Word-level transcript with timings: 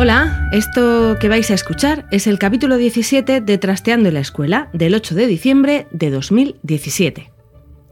Hola, 0.00 0.48
esto 0.52 1.16
que 1.18 1.28
vais 1.28 1.50
a 1.50 1.54
escuchar 1.54 2.06
es 2.12 2.28
el 2.28 2.38
capítulo 2.38 2.76
17 2.76 3.40
de 3.40 3.58
Trasteando 3.58 4.06
en 4.06 4.14
la 4.14 4.20
Escuela 4.20 4.70
del 4.72 4.94
8 4.94 5.16
de 5.16 5.26
diciembre 5.26 5.88
de 5.90 6.10
2017. 6.10 7.32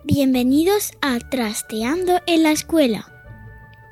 Bienvenidos 0.04 0.92
a 1.02 1.18
Trasteando 1.18 2.20
en 2.28 2.44
la 2.44 2.52
Escuela. 2.52 3.08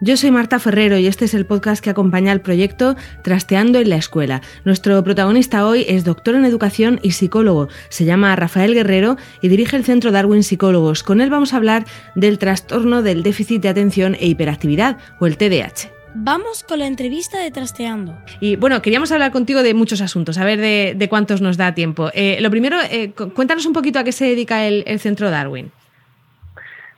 Yo 0.00 0.16
soy 0.16 0.30
Marta 0.30 0.60
Ferrero 0.60 0.96
y 0.96 1.08
este 1.08 1.24
es 1.24 1.34
el 1.34 1.44
podcast 1.44 1.82
que 1.82 1.90
acompaña 1.90 2.30
al 2.30 2.40
proyecto 2.40 2.94
Trasteando 3.24 3.80
en 3.80 3.88
la 3.88 3.96
Escuela. 3.96 4.42
Nuestro 4.64 5.02
protagonista 5.02 5.66
hoy 5.66 5.84
es 5.88 6.04
doctor 6.04 6.36
en 6.36 6.44
educación 6.44 7.00
y 7.02 7.10
psicólogo. 7.10 7.66
Se 7.88 8.04
llama 8.04 8.36
Rafael 8.36 8.74
Guerrero 8.74 9.16
y 9.42 9.48
dirige 9.48 9.76
el 9.76 9.84
Centro 9.84 10.12
Darwin 10.12 10.44
Psicólogos. 10.44 11.02
Con 11.02 11.20
él 11.20 11.30
vamos 11.30 11.52
a 11.52 11.56
hablar 11.56 11.84
del 12.14 12.38
trastorno 12.38 13.02
del 13.02 13.24
déficit 13.24 13.60
de 13.60 13.70
atención 13.70 14.14
e 14.14 14.28
hiperactividad 14.28 14.98
o 15.18 15.26
el 15.26 15.36
TDAH. 15.36 15.93
Vamos 16.16 16.62
con 16.62 16.78
la 16.78 16.86
entrevista 16.86 17.40
de 17.40 17.50
Trasteando. 17.50 18.14
Y 18.38 18.54
bueno, 18.54 18.80
queríamos 18.80 19.10
hablar 19.10 19.32
contigo 19.32 19.64
de 19.64 19.74
muchos 19.74 20.00
asuntos, 20.00 20.38
a 20.38 20.44
ver 20.44 20.60
de, 20.60 21.08
cuántos 21.08 21.40
nos 21.40 21.56
da 21.56 21.74
tiempo. 21.74 22.08
Eh, 22.14 22.38
lo 22.40 22.50
primero, 22.50 22.76
eh, 22.88 23.12
cuéntanos 23.12 23.66
un 23.66 23.72
poquito 23.72 23.98
a 23.98 24.04
qué 24.04 24.12
se 24.12 24.26
dedica 24.26 24.64
el, 24.64 24.84
Centro 25.00 25.28
Darwin. 25.28 25.72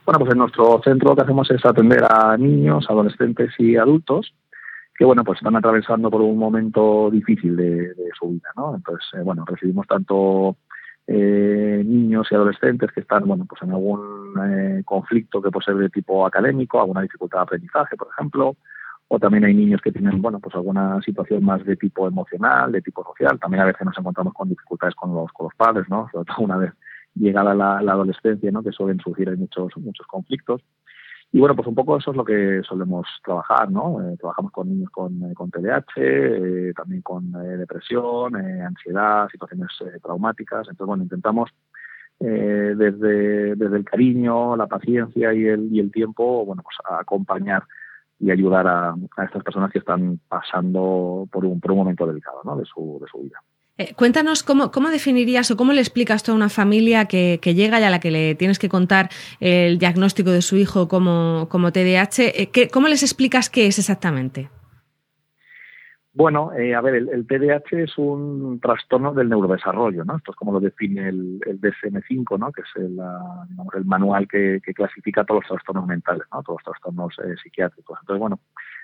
Bueno, 0.05 0.19
pues 0.19 0.31
en 0.31 0.37
nuestro 0.37 0.79
centro 0.83 1.09
lo 1.09 1.15
que 1.15 1.23
hacemos 1.23 1.49
es 1.49 1.65
atender 1.65 2.05
a 2.07 2.37
niños, 2.37 2.85
adolescentes 2.87 3.51
y 3.57 3.75
adultos 3.75 4.35
que, 4.95 5.03
bueno, 5.03 5.23
pues 5.23 5.37
están 5.39 5.55
atravesando 5.55 6.11
por 6.11 6.21
un 6.21 6.37
momento 6.37 7.09
difícil 7.11 7.55
de, 7.55 7.95
su 8.19 8.29
vida, 8.29 8.49
¿no? 8.55 8.75
Entonces, 8.75 9.07
eh, 9.13 9.23
bueno, 9.23 9.45
recibimos 9.47 9.87
tanto 9.87 10.57
niños 11.07 12.27
y 12.29 12.35
adolescentes 12.35 12.91
que 12.91 12.99
están, 12.99 13.25
bueno, 13.25 13.45
pues 13.47 13.61
en 13.61 13.71
algún 13.71 14.83
conflicto 14.85 15.41
que 15.41 15.49
puede 15.49 15.65
ser 15.65 15.75
de 15.75 15.89
tipo 15.89 16.25
académico, 16.27 16.79
alguna 16.79 17.01
dificultad 17.01 17.39
de 17.39 17.43
aprendizaje, 17.43 17.95
por 17.95 18.09
ejemplo, 18.11 18.57
o 19.09 19.19
también 19.19 19.45
hay 19.45 19.53
niños 19.53 19.81
que 19.81 19.91
tienen 19.91 20.21
bueno 20.21 20.39
pues 20.39 20.53
alguna 20.55 21.01
situación 21.01 21.43
más 21.43 21.63
de 21.65 21.75
tipo 21.77 22.07
emocional 22.07 22.71
de 22.71 22.81
tipo 22.81 23.03
social. 23.03 23.39
También 23.39 23.61
a 23.61 23.65
veces 23.65 23.85
nos 23.85 23.97
encontramos 23.97 24.33
con 24.33 24.49
dificultades 24.49 24.95
con 24.95 25.13
los 25.13 25.31
con 25.31 25.45
los 25.45 25.55
padres 25.55 25.87
no 25.89 26.09
sobre 26.11 26.25
todo 26.25 26.45
una 26.45 26.57
vez 26.57 26.73
llegada 27.15 27.55
la, 27.55 27.81
la 27.81 27.93
adolescencia 27.93 28.51
no 28.51 28.63
que 28.63 28.71
suelen 28.71 28.99
surgir 28.99 29.35
muchos 29.37 29.75
muchos 29.77 30.05
conflictos. 30.07 30.61
Y 31.31 31.39
bueno 31.39 31.55
pues 31.55 31.67
un 31.67 31.75
poco 31.75 31.97
eso 31.97 32.11
es 32.11 32.17
lo 32.17 32.25
que 32.25 32.61
solemos 32.67 33.07
trabajar 33.23 33.71
no 33.71 34.01
eh, 34.01 34.17
trabajamos 34.17 34.51
con 34.51 34.69
niños 34.69 34.89
con, 34.89 35.23
eh, 35.23 35.33
con 35.33 35.51
TDAH 35.51 35.85
eh, 35.97 36.73
también 36.75 37.01
con 37.01 37.31
depresión 37.31 38.35
ansiedad 38.35 39.29
situaciones 39.29 39.69
traumáticas. 40.03 40.67
Entonces 40.69 40.87
bueno 40.87 41.03
intentamos 41.03 41.49
desde, 42.19 43.55
desde 43.55 43.77
el 43.77 43.85
cariño, 43.85 44.55
la 44.55 44.65
paciencia 44.65 45.35
y 45.35 45.45
el, 45.45 45.71
y 45.71 45.79
el 45.79 45.91
tiempo, 45.91 46.43
bueno, 46.45 46.63
pues 46.63 46.75
acompañar 46.99 47.63
y 48.19 48.31
ayudar 48.31 48.67
a, 48.67 48.95
estas 49.23 49.43
personas 49.43 49.71
que 49.71 49.79
están 49.79 50.19
pasando 50.27 51.27
por 51.31 51.45
un, 51.45 51.59
por 51.59 51.71
un 51.71 51.77
momento 51.77 52.05
delicado 52.05 52.41
¿no? 52.43 52.57
de, 52.57 52.65
su, 52.65 52.99
de 53.01 53.07
su 53.11 53.19
vida. 53.19 53.41
Eh, 53.77 53.93
cuéntanos 53.95 54.41
cómo, 54.41 54.71
cómo, 54.71 54.89
definirías 54.89 55.51
o 55.51 55.57
cómo 55.57 55.71
le 55.71 55.81
explicas 55.81 56.27
a 56.27 56.33
una 56.33 56.49
familia 56.49 57.05
que, 57.05 57.39
que, 57.39 57.53
llega 57.53 57.79
y 57.79 57.83
a 57.83 57.91
la 57.91 57.99
que 57.99 58.09
le 58.09 58.33
tienes 58.33 58.57
que 58.57 58.69
contar 58.69 59.09
el 59.39 59.77
diagnóstico 59.77 60.31
de 60.31 60.41
su 60.41 60.57
hijo 60.57 60.87
como, 60.87 61.47
como 61.49 61.71
TDAH. 61.71 62.23
Eh, 62.23 62.69
¿Cómo 62.73 62.87
les 62.87 63.03
explicas 63.03 63.51
qué 63.51 63.67
es 63.67 63.77
exactamente? 63.77 64.49
Bueno, 66.17 66.51
eh, 66.53 66.73
a 66.73 66.81
ver, 66.81 66.95
el, 66.95 67.27
TDAH 67.27 67.83
es 67.83 67.95
un 67.99 68.59
trastorno 68.59 69.13
del 69.13 69.29
neurodesarrollo, 69.29 70.03
¿no? 70.03 70.17
Esto 70.17 70.31
es 70.31 70.35
como 70.35 70.51
lo 70.51 70.59
define 70.59 71.09
el, 71.09 71.39
DSM-5, 71.39 72.39
¿no? 72.39 72.51
Que 72.51 72.61
es 72.61 72.69
el, 72.75 72.97
el 73.75 73.85
manual 73.85 74.27
que, 74.27 74.59
clasifica 74.73 75.23
todos 75.23 75.43
los 75.43 75.49
trastornos 75.49 75.85
mentales, 75.85 76.23
¿no? 76.33 76.41
Todos 76.41 76.57
los 76.57 76.73
trastornos 76.73 77.15
eh, 77.19 77.35
psiquiátricos. 77.43 77.99
Entonces, 78.01 78.19
bueno, 78.19 78.39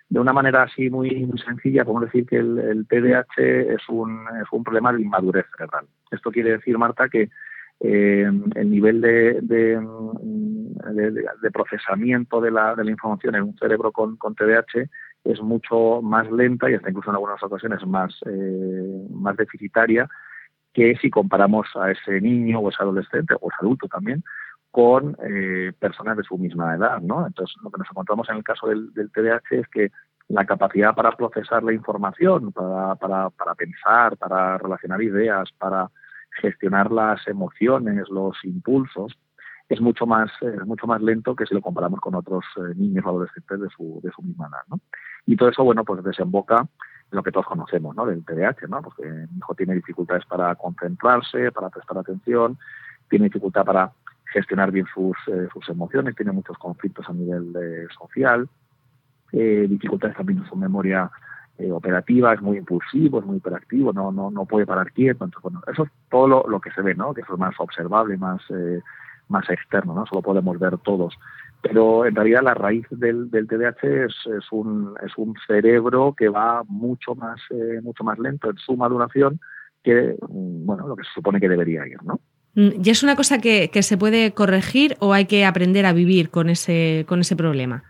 de 0.10 0.20
una 0.20 0.32
manera 0.32 0.62
así 0.62 0.92
muy, 0.92 1.28
sencilla, 1.44 1.84
podemos 1.84 2.04
decir 2.04 2.28
que 2.28 2.38
el, 2.38 2.86
TDAH 2.88 3.74
es 3.74 3.82
un, 3.90 4.28
es 4.40 4.48
un 4.52 4.64
problema 4.64 4.94
de 4.94 5.02
inmadurez 5.02 5.48
cerebral. 5.58 5.88
Esto 6.12 6.30
quiere 6.30 6.52
decir, 6.52 6.78
Marta, 6.78 7.10
que 7.10 7.32
eh, 7.80 8.32
el 8.54 8.70
nivel 8.70 9.02
de, 9.02 9.40
de, 9.42 9.82
procesamiento 11.52 12.42
de 12.42 12.52
la, 12.52 12.76
de 12.76 12.84
la 12.84 12.92
información 12.92 13.34
en 13.34 13.42
un 13.42 13.58
cerebro 13.58 13.92
con, 13.92 14.18
con 14.18 14.36
TDAH 14.36 14.88
es 15.24 15.42
mucho 15.42 16.02
más 16.02 16.30
lenta 16.32 16.70
y 16.70 16.76
hasta 16.76 16.90
incluso 16.90 17.10
en 17.10 17.16
algunas 17.16 17.42
ocasiones 17.42 17.86
más, 17.88 18.14
eh, 18.26 19.08
más 19.12 19.38
deficitaria 19.38 20.08
que 20.74 20.96
si 20.98 21.10
comparamos 21.10 21.68
a 21.76 21.92
ese 21.92 22.20
niño 22.20 22.60
o 22.60 22.70
ese 22.70 22.82
adolescente 22.82 23.36
o 23.40 23.50
ese 23.50 23.58
adulto 23.62 23.88
también 23.88 24.24
con 24.72 25.16
eh, 25.24 25.72
personas 25.78 26.18
de 26.18 26.24
su 26.24 26.38
misma 26.38 26.76
edad, 26.76 27.00
¿no? 27.00 27.28
Entonces, 27.28 27.56
lo 27.62 27.70
que 27.70 27.78
nos 27.78 27.88
encontramos 27.92 28.28
en 28.30 28.38
el 28.38 28.44
caso 28.44 28.68
del, 28.68 28.92
del 28.94 29.12
TDAH 29.12 29.44
es 29.52 29.68
que 29.68 29.92
la 30.30 30.46
capacidad 30.46 30.96
para 30.96 31.12
procesar 31.12 31.64
la 31.64 31.74
información, 31.74 32.52
para, 32.52 32.96
para, 32.96 33.30
para 33.30 33.54
pensar, 33.54 34.18
para 34.18 34.58
relacionar 34.58 35.02
ideas, 35.04 35.52
para 35.60 35.92
gestionar 36.42 36.92
las 36.92 37.28
emociones, 37.28 38.10
los 38.10 38.36
impulsos, 38.44 39.16
es 39.70 39.80
mucho 39.80 40.06
más 40.06 40.30
es 40.42 40.66
mucho 40.66 40.88
más 40.88 41.02
lento 41.02 41.36
que 41.36 41.46
si 41.46 41.54
lo 41.54 41.62
comparamos 41.62 42.00
con 42.00 42.16
otros 42.16 42.44
eh, 42.58 42.74
niños 42.76 43.06
o 43.06 43.10
adolescentes 43.10 43.60
de 43.60 43.70
su, 43.70 44.00
de 44.04 44.12
su 44.12 44.22
misma 44.22 44.48
edad, 44.48 44.62
¿no? 44.70 44.80
Y 45.26 45.36
todo 45.36 45.50
eso, 45.50 45.64
bueno, 45.64 45.84
pues 45.84 46.04
desemboca 46.04 46.60
en 46.60 47.16
lo 47.18 47.24
que 47.24 47.32
todos 47.32 47.46
conocemos, 47.46 47.96
¿no? 47.96 48.06
Del 48.06 48.26
TDAH, 48.26 48.68
¿no? 48.68 48.82
Porque 48.82 49.04
mi 49.04 49.38
hijo 49.38 49.54
tiene 49.56 49.76
dificultades 49.76 50.26
para 50.26 50.56
concentrarse, 50.56 51.52
para 51.52 51.70
prestar 51.70 51.98
atención, 51.98 52.58
tiene 53.10 53.26
dificultad 53.26 53.64
para 53.64 53.92
gestionar 54.34 54.72
bien 54.72 54.88
sus, 54.94 55.16
eh, 55.28 55.48
sus 55.54 55.70
emociones, 55.70 56.16
tiene 56.16 56.32
muchos 56.32 56.58
conflictos 56.58 57.08
a 57.08 57.14
nivel 57.14 57.56
eh, 57.56 57.88
social, 57.98 58.50
eh, 59.32 59.68
dificultades 59.70 60.18
también 60.18 60.40
en 60.40 60.50
su 60.50 60.56
memoria 60.56 61.10
operativa, 61.72 62.34
es 62.34 62.42
muy 62.42 62.58
impulsivo, 62.58 63.20
es 63.20 63.26
muy 63.26 63.38
hiperactivo, 63.38 63.94
no, 63.94 64.12
no, 64.12 64.32
no 64.32 64.46
puede 64.46 64.66
parar 64.66 64.92
quieto. 64.92 65.24
Entonces, 65.24 65.44
bueno, 65.44 65.62
eso 65.72 65.84
es 65.84 65.92
todo 66.10 66.28
lo, 66.28 66.46
lo 66.48 66.60
que 66.60 66.72
se 66.72 66.82
ve, 66.82 66.96
¿no? 66.96 67.14
Que 67.14 67.22
eso 67.22 67.34
es 67.34 67.40
más 67.40 67.54
observable, 67.60 68.18
más, 68.18 68.42
más 69.30 69.48
externo, 69.52 69.94
¿no? 69.94 70.06
Solo 70.08 70.24
podemos 70.24 70.58
ver 70.58 70.80
todos 70.80 71.14
pero 71.64 72.06
en 72.06 72.14
realidad 72.14 72.44
la 72.44 72.54
raíz 72.54 72.86
del, 72.92 73.32
del 73.32 73.48
TDAH 73.48 74.06
es, 74.06 74.14
es, 74.38 74.46
un, 74.52 74.94
es 75.04 75.14
un 75.18 75.34
cerebro 75.48 76.14
que 76.16 76.28
va 76.28 76.64
mucho 76.68 77.16
más, 77.16 77.40
eh, 77.52 77.80
mucho 77.82 78.04
más 78.04 78.20
lento 78.20 78.50
en 78.50 78.58
su 78.58 78.76
maduración 78.76 79.40
que 79.82 80.18
mm, 80.22 80.66
bueno, 80.66 80.88
lo 80.88 80.96
que 80.98 81.06
se 81.06 81.14
supone 81.14 81.40
que 81.40 81.48
debería 81.48 81.88
ir, 81.88 82.04
¿no? 82.04 82.20
Mm, 82.56 82.82
¿Y 82.84 82.90
es 82.90 83.02
una 83.02 83.16
cosa 83.16 83.40
que, 83.40 83.70
que 83.72 83.82
se 83.82 83.98
puede 83.98 84.34
corregir 84.34 84.98
o 85.00 85.14
hay 85.14 85.26
que 85.26 85.46
aprender 85.46 85.86
a 85.86 85.94
vivir 85.94 86.30
con 86.30 86.50
ese, 86.50 87.06
con 87.08 87.22
ese 87.22 87.38
problema? 87.38 87.84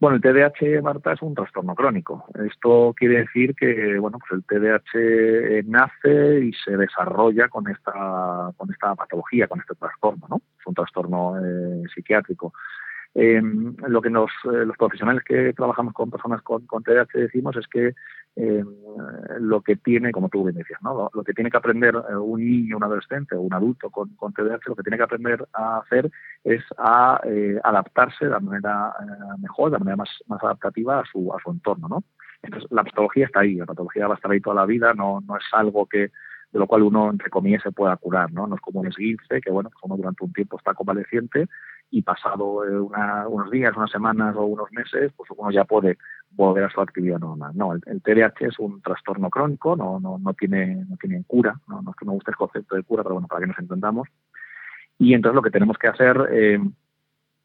Bueno, 0.00 0.14
el 0.14 0.22
TDAH, 0.22 0.80
Marta, 0.80 1.12
es 1.12 1.22
un 1.22 1.34
trastorno 1.34 1.74
crónico. 1.74 2.26
Esto 2.46 2.94
quiere 2.96 3.18
decir 3.18 3.56
que, 3.56 3.98
bueno, 3.98 4.20
pues 4.20 4.38
el 4.38 4.44
TDAH 4.44 5.64
nace 5.66 6.44
y 6.44 6.52
se 6.52 6.76
desarrolla 6.76 7.48
con 7.48 7.68
esta, 7.68 8.52
con 8.56 8.70
esta 8.70 8.94
patología, 8.94 9.48
con 9.48 9.58
este 9.58 9.74
trastorno, 9.74 10.24
¿no? 10.30 10.40
Un 10.68 10.74
trastorno 10.74 11.36
eh, 11.38 11.82
psiquiátrico. 11.94 12.52
lo 13.14 14.00
que 14.00 14.10
nos, 14.10 14.30
los 14.44 14.76
profesionales 14.76 15.24
que 15.24 15.52
trabajamos 15.54 15.94
con 15.94 16.10
personas 16.10 16.42
con, 16.42 16.66
con 16.66 16.82
TDAH 16.82 17.08
decimos 17.14 17.56
es 17.56 17.66
que 17.66 17.94
lo 19.40 19.62
que 19.62 19.74
tiene, 19.74 20.12
como 20.12 20.28
tú 20.28 20.44
bien 20.44 20.56
decías, 20.56 20.80
¿no? 20.80 21.10
lo, 21.12 21.24
que 21.24 21.32
tiene 21.32 21.50
que 21.50 21.56
aprender 21.56 21.96
un 21.96 22.38
niño, 22.38 22.76
un 22.76 22.84
adolescente 22.84 23.34
o 23.34 23.40
un 23.40 23.52
adulto 23.52 23.90
con, 23.90 24.10
con 24.14 24.32
lo 24.36 24.76
que 24.76 24.82
tiene 24.82 24.96
que 24.96 25.02
aprender 25.02 25.44
a 25.54 25.78
hacer 25.78 26.08
es 26.44 26.62
a 26.76 27.20
adaptarse 27.64 28.26
de 28.26 28.38
manera 28.38 28.94
mejor, 29.40 29.72
de 29.72 29.78
manera 29.78 29.96
más, 29.96 30.10
más 30.28 30.40
adaptativa 30.44 31.00
a 31.00 31.04
su, 31.04 31.32
a 31.34 31.42
su 31.42 31.50
entorno. 31.50 31.88
¿no? 31.88 32.04
Entonces, 32.42 32.70
la 32.70 32.84
patología 32.84 33.26
está 33.26 33.40
ahí, 33.40 33.54
la 33.56 33.66
patología 33.66 34.06
va 34.06 34.14
a 34.14 34.16
estar 34.16 34.30
ahí 34.30 34.40
toda 34.40 34.56
la 34.56 34.66
vida, 34.66 34.94
no, 34.94 35.20
no 35.26 35.36
es 35.36 35.44
algo 35.52 35.86
que 35.86 36.10
de 36.52 36.58
lo 36.58 36.66
cual 36.66 36.82
uno, 36.82 37.10
entre 37.10 37.30
comillas, 37.30 37.62
se 37.62 37.72
pueda 37.72 37.96
curar, 37.96 38.32
¿no? 38.32 38.46
No 38.46 38.56
es 38.56 38.60
como 38.60 38.80
un 38.80 38.86
esguince, 38.86 39.40
que 39.40 39.50
bueno, 39.50 39.70
pues 39.70 39.82
uno 39.82 39.96
durante 39.96 40.24
un 40.24 40.32
tiempo 40.32 40.56
está 40.56 40.74
convaleciente 40.74 41.46
y 41.90 42.02
pasado 42.02 42.64
eh, 42.64 42.80
unos 43.28 43.50
días, 43.50 43.76
unas 43.76 43.90
semanas 43.90 44.34
o 44.36 44.44
unos 44.44 44.70
meses, 44.72 45.12
pues 45.16 45.30
uno 45.36 45.50
ya 45.50 45.64
puede 45.64 45.98
volver 46.30 46.64
a 46.64 46.70
su 46.70 46.80
actividad 46.80 47.18
normal. 47.18 47.52
No, 47.54 47.72
el, 47.72 48.02
TDAH 48.02 48.46
es 48.46 48.58
un 48.58 48.80
trastorno 48.82 49.30
crónico, 49.30 49.76
no, 49.76 50.00
no, 50.00 50.18
no, 50.18 50.34
tiene, 50.34 50.84
no 50.88 50.96
tiene 50.96 51.22
cura, 51.26 51.58
no, 51.68 51.82
no 51.82 51.90
es 51.90 51.96
que 51.96 52.04
me 52.04 52.12
guste 52.12 52.30
el 52.30 52.36
concepto 52.36 52.76
de 52.76 52.82
cura, 52.82 53.02
pero 53.02 53.14
bueno, 53.14 53.28
para 53.28 53.40
que 53.40 53.46
nos 53.48 53.58
entendamos. 53.58 54.08
Y 54.98 55.14
entonces 55.14 55.36
lo 55.36 55.42
que 55.42 55.50
tenemos 55.50 55.78
que 55.78 55.88
hacer 55.88 56.28
eh, 56.32 56.58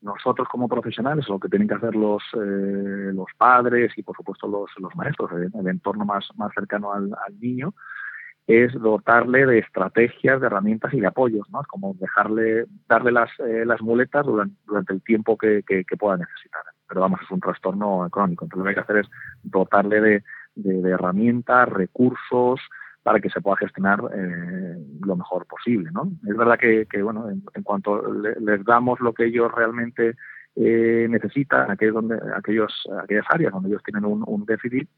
nosotros 0.03 0.47
como 0.49 0.67
profesionales, 0.67 1.27
lo 1.29 1.39
que 1.39 1.47
tienen 1.47 1.67
que 1.67 1.75
hacer 1.75 1.95
los, 1.95 2.21
eh, 2.33 3.11
los 3.13 3.27
padres 3.37 3.91
y 3.97 4.03
por 4.03 4.15
supuesto 4.15 4.47
los, 4.47 4.69
los 4.77 4.93
maestros, 4.95 5.31
el, 5.31 5.67
entorno 5.67 6.03
más, 6.05 6.27
más 6.35 6.51
cercano 6.53 6.93
al, 6.93 7.09
niño, 7.39 7.73
es 8.47 8.73
dotarle 8.73 9.45
de 9.45 9.59
estrategias, 9.59 10.41
de 10.41 10.47
herramientas 10.47 10.93
y 10.93 10.99
de 10.99 11.07
apoyos, 11.07 11.49
¿no? 11.49 11.61
Es 11.61 11.67
como 11.67 11.93
dejarle, 11.99 12.65
darle 12.87 13.11
las, 13.11 13.29
eh, 13.39 13.63
las 13.65 13.81
muletas 13.81 14.25
durante, 14.25 14.93
el 14.93 15.01
tiempo 15.03 15.37
que, 15.37 15.63
que, 15.65 15.85
pueda 15.97 16.17
necesitar. 16.17 16.61
Pero 16.87 17.01
vamos, 17.01 17.21
es 17.21 17.31
un 17.31 17.39
trastorno 17.39 18.07
crónico. 18.11 18.45
Entonces 18.45 18.57
lo 18.57 18.63
que 18.63 18.69
hay 18.69 18.75
que 18.75 18.81
hacer 18.81 18.97
es 18.97 19.09
dotarle 19.43 20.01
de, 20.01 20.23
de 20.55 20.89
herramientas, 20.89 21.69
recursos, 21.69 22.59
para 23.03 23.19
que 23.19 23.29
se 23.29 23.41
pueda 23.41 23.57
gestionar 23.57 23.99
eh, 24.15 24.77
lo 25.05 25.15
mejor 25.15 25.45
posible. 25.45 25.91
¿no? 25.91 26.09
Es 26.27 26.35
verdad 26.35 26.57
que, 26.57 26.87
bueno, 27.03 27.29
en, 27.29 27.63
cuanto 27.63 28.01
les 28.13 28.63
damos 28.63 28.99
lo 29.01 29.13
que 29.13 29.25
ellos 29.25 29.51
realmente 29.53 30.15
eh, 30.55 31.07
necesitan, 31.09 31.69
aquellos 31.69 31.95
donde, 31.95 32.17
aquellos, 32.35 32.87
aquellas 33.03 33.25
áreas 33.29 33.51
donde 33.51 33.69
ellos 33.69 33.83
tienen 33.83 34.05
un, 34.05 34.45
déficit, 34.45 34.89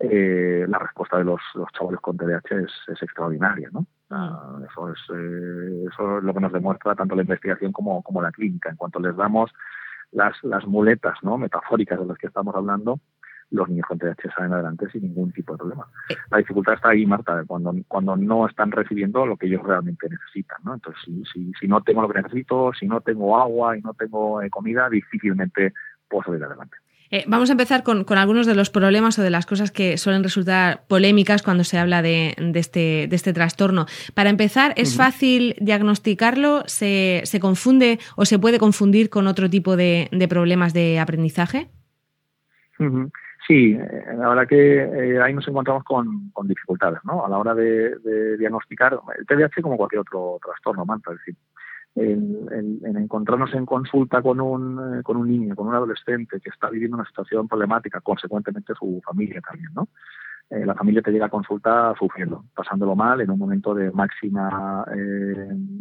eh, 0.00 0.64
la 0.66 0.78
respuesta 0.78 1.18
de 1.18 1.24
los, 1.24 1.40
los 1.54 1.70
chavales 1.72 2.00
con 2.00 2.16
TDAH 2.16 2.64
es, 2.64 3.02
extraordinaria. 3.02 3.68
¿no? 3.72 3.86
Ah, 4.10 4.58
eso, 4.70 4.90
es, 4.90 4.98
eso 5.92 6.18
es 6.18 6.24
lo 6.24 6.34
que 6.34 6.40
nos 6.40 6.52
demuestra 6.52 6.94
tanto 6.94 7.14
la 7.14 7.22
investigación 7.22 7.72
como, 7.72 8.02
como 8.02 8.22
la 8.22 8.32
clínica. 8.32 8.70
En 8.70 8.76
cuanto 8.76 8.98
les 8.98 9.14
damos 9.16 9.52
las, 10.12 10.34
las 10.42 10.66
muletas 10.66 11.18
¿no? 11.22 11.36
metafóricas 11.36 11.98
de 12.00 12.06
las 12.06 12.18
que 12.18 12.28
estamos 12.28 12.54
hablando, 12.54 12.98
los 13.50 13.68
niños 13.68 13.86
con 13.86 13.98
TDAH 13.98 14.32
salen 14.34 14.52
adelante 14.52 14.88
sin 14.90 15.02
ningún 15.02 15.32
tipo 15.32 15.52
de 15.52 15.58
problema. 15.58 15.86
Eh. 16.08 16.16
La 16.30 16.38
dificultad 16.38 16.74
está 16.74 16.90
ahí, 16.90 17.04
Marta, 17.04 17.44
cuando, 17.46 17.74
cuando 17.88 18.16
no 18.16 18.46
están 18.46 18.70
recibiendo 18.70 19.26
lo 19.26 19.36
que 19.36 19.46
ellos 19.46 19.62
realmente 19.62 20.08
necesitan. 20.08 20.58
¿no? 20.64 20.74
Entonces, 20.74 21.02
si, 21.04 21.24
si, 21.26 21.52
si 21.58 21.68
no 21.68 21.82
tengo 21.82 22.02
lo 22.02 22.08
que 22.08 22.22
necesito, 22.22 22.72
si 22.72 22.86
no 22.86 23.00
tengo 23.00 23.36
agua 23.38 23.76
y 23.76 23.82
no 23.82 23.92
tengo 23.94 24.40
eh, 24.40 24.50
comida, 24.50 24.88
difícilmente 24.88 25.74
puedo 26.08 26.24
salir 26.24 26.44
adelante. 26.44 26.76
Eh, 27.12 27.24
vamos 27.26 27.50
a 27.50 27.52
empezar 27.52 27.82
con, 27.82 28.04
con, 28.04 28.18
algunos 28.18 28.46
de 28.46 28.54
los 28.54 28.70
problemas 28.70 29.18
o 29.18 29.22
de 29.22 29.30
las 29.30 29.44
cosas 29.44 29.72
que 29.72 29.98
suelen 29.98 30.22
resultar 30.22 30.84
polémicas 30.86 31.42
cuando 31.42 31.64
se 31.64 31.76
habla 31.76 32.02
de, 32.02 32.36
de, 32.38 32.58
este, 32.60 33.06
de 33.08 33.16
este, 33.16 33.32
trastorno. 33.32 33.86
Para 34.14 34.30
empezar, 34.30 34.74
¿es 34.76 34.96
fácil 34.96 35.56
diagnosticarlo? 35.60 36.62
¿Se, 36.66 37.22
¿Se, 37.24 37.40
confunde 37.40 37.98
o 38.16 38.24
se 38.24 38.38
puede 38.38 38.58
confundir 38.58 39.10
con 39.10 39.26
otro 39.26 39.50
tipo 39.50 39.76
de, 39.76 40.08
de 40.12 40.28
problemas 40.28 40.72
de 40.72 41.00
aprendizaje? 41.00 41.68
Sí, 43.46 43.72
eh, 43.72 44.04
la 44.16 44.28
verdad 44.28 44.46
que 44.46 44.76
eh, 44.76 45.20
ahí 45.20 45.34
nos 45.34 45.46
encontramos 45.48 45.82
con, 45.84 46.32
dificultades, 46.44 47.00
¿no? 47.04 47.26
A 47.26 47.28
la 47.28 47.38
hora 47.38 47.54
de, 47.54 48.36
diagnosticar 48.38 48.98
el 49.18 49.26
TDAH 49.26 49.62
como 49.62 49.76
cualquier 49.76 50.00
otro 50.00 50.38
trastorno, 50.44 50.86
Manta, 50.86 51.10
es 51.10 51.18
decir, 51.18 51.34
en, 51.94 52.96
encontrarnos 52.96 53.52
en 53.54 53.66
consulta 53.66 54.22
con 54.22 54.40
un, 54.40 54.98
eh, 54.98 55.02
con 55.02 55.16
un 55.16 55.28
niño, 55.28 55.54
con 55.54 55.68
un 55.68 55.74
adolescente 55.74 56.40
que 56.40 56.50
está 56.50 56.70
viviendo 56.70 56.96
una 56.96 57.06
situación 57.06 57.48
problemática, 57.48 58.00
consecuentemente 58.00 58.74
su 58.74 59.00
familia 59.04 59.40
también, 59.40 59.72
¿no? 59.74 59.88
la 60.52 60.74
familia 60.74 61.00
te 61.00 61.12
llega 61.12 61.26
a 61.26 61.28
consulta 61.28 61.94
sufriendo, 61.96 62.44
pasándolo 62.52 62.96
mal 62.96 63.20
en 63.20 63.30
un 63.30 63.38
momento 63.38 63.72
de 63.72 63.92
máxima 63.92 64.84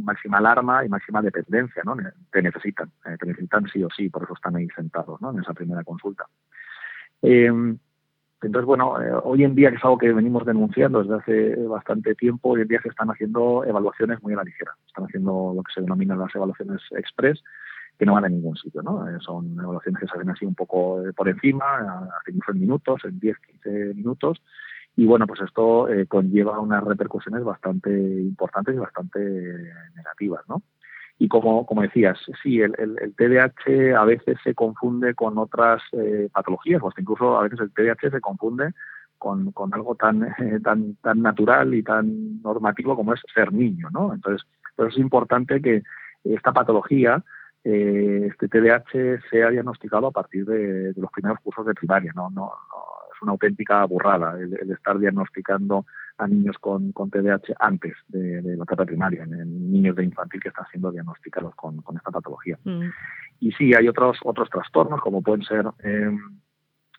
máxima 0.03 0.37
alarma 0.37 0.85
y 0.85 0.89
máxima 0.89 1.23
dependencia, 1.23 1.81
¿no? 1.83 1.97
Te 2.31 2.43
necesitan, 2.43 2.91
te 3.03 3.25
necesitan 3.25 3.65
sí 3.73 3.83
o 3.83 3.89
sí, 3.89 4.09
por 4.09 4.25
eso 4.25 4.33
están 4.35 4.57
ahí 4.57 4.67
sentados, 4.75 5.19
¿no? 5.21 5.31
En 5.31 5.39
esa 5.39 5.55
primera 5.55 5.83
consulta. 5.83 6.27
Eh, 8.41 8.45
entonces, 8.45 8.65
bueno, 8.65 9.01
eh, 9.01 9.11
hoy 9.23 9.43
en 9.43 9.55
día, 9.55 9.69
que 9.69 9.77
es 9.77 9.83
algo 9.83 9.97
que 9.97 10.13
venimos 10.13 10.45
denunciando 10.45 11.03
desde 11.03 11.15
hace 11.15 11.55
bastante 11.67 12.15
tiempo, 12.15 12.49
hoy 12.49 12.61
en 12.61 12.67
día 12.67 12.81
se 12.81 12.89
están 12.89 13.09
haciendo 13.09 13.63
evaluaciones 13.65 14.21
muy 14.23 14.33
a 14.33 14.37
la 14.37 14.43
ligera. 14.43 14.71
Están 14.87 15.05
haciendo 15.05 15.53
lo 15.55 15.63
que 15.63 15.73
se 15.73 15.81
denominan 15.81 16.19
las 16.19 16.33
evaluaciones 16.33 16.81
express, 16.91 17.43
que 17.97 18.05
no 18.05 18.13
van 18.13 18.25
a 18.25 18.29
ningún 18.29 18.55
sitio, 18.55 18.81
¿no? 18.81 19.07
Eh, 19.09 19.17
son 19.19 19.59
evaluaciones 19.59 19.99
que 19.99 20.07
se 20.07 20.13
hacen 20.13 20.29
así 20.29 20.45
un 20.45 20.55
poco 20.55 21.03
por 21.15 21.27
encima, 21.27 22.09
incluso 22.27 22.51
en 22.51 22.59
minutos, 22.59 23.01
en 23.03 23.19
10, 23.19 23.37
15 23.37 23.93
minutos. 23.95 24.41
Y 24.95 25.05
bueno, 25.05 25.27
pues 25.27 25.41
esto 25.41 25.87
conlleva 26.09 26.59
unas 26.59 26.83
repercusiones 26.83 27.43
bastante 27.43 27.89
importantes 27.89 28.75
y 28.75 28.77
bastante 28.79 29.19
negativas, 29.95 30.41
¿no? 30.49 30.61
Y 31.21 31.27
como, 31.27 31.65
como 31.65 31.81
decías, 31.81 32.17
sí, 32.41 32.61
el, 32.61 32.73
el, 32.77 33.13
TDAH 33.13 33.93
a 33.99 34.05
veces 34.05 34.37
se 34.41 34.55
confunde 34.55 35.13
con 35.13 35.37
otras 35.37 35.81
eh, 35.91 36.29
patologías, 36.31 36.81
o 36.81 36.87
hasta 36.87 37.01
incluso 37.01 37.37
a 37.37 37.43
veces 37.43 37.59
el 37.59 37.71
TDAH 37.71 38.09
se 38.09 38.21
confunde 38.21 38.71
con, 39.17 39.51
con 39.51 39.73
algo 39.73 39.95
tan, 39.95 40.23
eh, 40.23 40.59
tan, 40.63 40.95
tan 40.95 41.21
natural 41.21 41.73
y 41.73 41.83
tan 41.83 42.41
normativo 42.41 42.95
como 42.95 43.13
es 43.13 43.21
ser 43.33 43.51
niño, 43.51 43.89
¿no? 43.91 44.13
Entonces, 44.13 44.47
pues 44.77 44.93
es 44.93 44.97
importante 44.97 45.61
que 45.61 45.83
esta 46.23 46.53
patología, 46.53 47.21
eh, 47.65 48.29
este 48.31 48.47
TDAH, 48.47 49.19
sea 49.29 49.49
diagnosticado 49.49 50.07
a 50.07 50.11
partir 50.11 50.45
de, 50.45 50.93
los 50.95 51.11
primeros 51.11 51.39
cursos 51.41 51.65
de 51.65 51.73
primaria, 51.73 52.13
¿no? 52.15 52.29
no, 52.29 52.53
es 53.13 53.21
una 53.21 53.33
auténtica 53.33 53.83
burrada 53.83 54.39
el 54.39 54.71
estar 54.71 54.97
diagnosticando 54.97 55.85
a 56.19 56.27
niños 56.27 56.57
con, 56.59 56.91
con 56.91 57.09
TDAH 57.09 57.55
antes 57.59 57.95
de, 58.09 58.41
la 58.41 58.63
etapa 58.63 58.85
primaria, 58.85 59.23
en, 59.23 59.71
niños 59.71 59.95
de 59.95 60.03
infantil 60.03 60.41
que 60.41 60.49
están 60.49 60.65
siendo 60.69 60.91
diagnosticados 60.91 61.55
con, 61.55 61.81
esta 61.95 62.11
patología. 62.11 62.59
Mm. 62.65 62.89
Y 63.39 63.51
sí, 63.53 63.73
hay 63.73 63.87
otros, 63.87 64.17
otros 64.23 64.49
trastornos, 64.49 64.99
como 64.99 65.21
pueden 65.21 65.43
ser 65.43 65.65
em, 65.83 66.19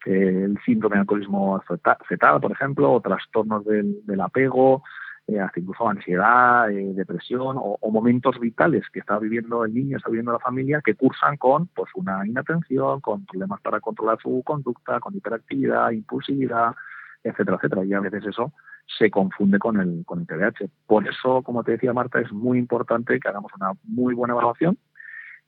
el 0.06 0.58
síndrome 0.64 0.96
de 0.96 1.00
alcoholismo 1.00 1.62
fetal, 2.08 2.40
por 2.40 2.52
ejemplo, 2.52 2.92
o 2.92 3.00
trastornos 3.02 3.64
del, 3.66 4.20
apego, 4.20 4.82
eh, 5.26 5.38
hasta 5.38 5.60
incluso 5.60 5.86
ansiedad, 5.86 6.70
eh, 6.70 6.94
depresión 6.94 7.56
o, 7.58 7.78
momentos 7.90 8.40
vitales 8.40 8.84
que 8.90 9.00
está 9.00 9.18
viviendo 9.18 9.66
el 9.66 9.74
niño, 9.74 9.98
está 9.98 10.08
viviendo 10.08 10.32
la 10.32 10.38
familia, 10.38 10.80
que 10.82 10.94
cursan 10.94 11.36
con 11.36 11.66
pues 11.68 11.90
una 11.94 12.26
inatención, 12.26 13.00
con 13.02 13.26
problemas 13.26 13.60
para 13.60 13.80
controlar 13.80 14.18
su 14.22 14.42
conducta, 14.44 14.98
con 14.98 15.14
hiperactividad, 15.14 15.90
impulsividad, 15.90 16.74
etcétera, 17.22 17.58
etcétera. 17.58 17.84
Y 17.84 17.92
a 17.92 18.00
veces 18.00 18.24
eso 18.24 18.54
se 18.98 19.10
confunde 19.10 19.58
con 19.58 19.80
el, 19.80 20.04
con 20.04 20.20
el 20.20 20.26
TDAH. 20.26 20.68
Por 20.86 21.08
eso, 21.08 21.42
como 21.42 21.64
te 21.64 21.72
decía 21.72 21.92
Marta, 21.92 22.20
es 22.20 22.32
muy 22.32 22.58
importante 22.58 23.18
que 23.18 23.28
hagamos 23.28 23.52
una 23.58 23.72
muy 23.84 24.14
buena 24.14 24.32
evaluación, 24.32 24.76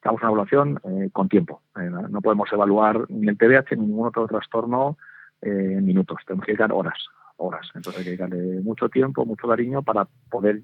que 0.00 0.08
hagamos 0.08 0.22
una 0.22 0.30
evaluación 0.30 0.80
eh, 0.84 1.10
con 1.12 1.28
tiempo. 1.28 1.62
Eh, 1.76 1.90
no 2.10 2.20
podemos 2.20 2.52
evaluar 2.52 3.10
ni 3.10 3.28
el 3.28 3.38
TDAH 3.38 3.76
ni 3.76 3.86
ningún 3.86 4.08
otro 4.08 4.26
trastorno 4.26 4.96
eh, 5.40 5.74
en 5.78 5.84
minutos, 5.84 6.18
tenemos 6.26 6.46
que 6.46 6.52
dedicar 6.52 6.72
horas, 6.72 6.98
horas. 7.36 7.68
Entonces 7.74 7.98
hay 7.98 8.04
que 8.04 8.10
dedicarle 8.10 8.60
mucho 8.62 8.88
tiempo, 8.88 9.26
mucho 9.26 9.48
cariño 9.48 9.82
para 9.82 10.06
poder 10.30 10.62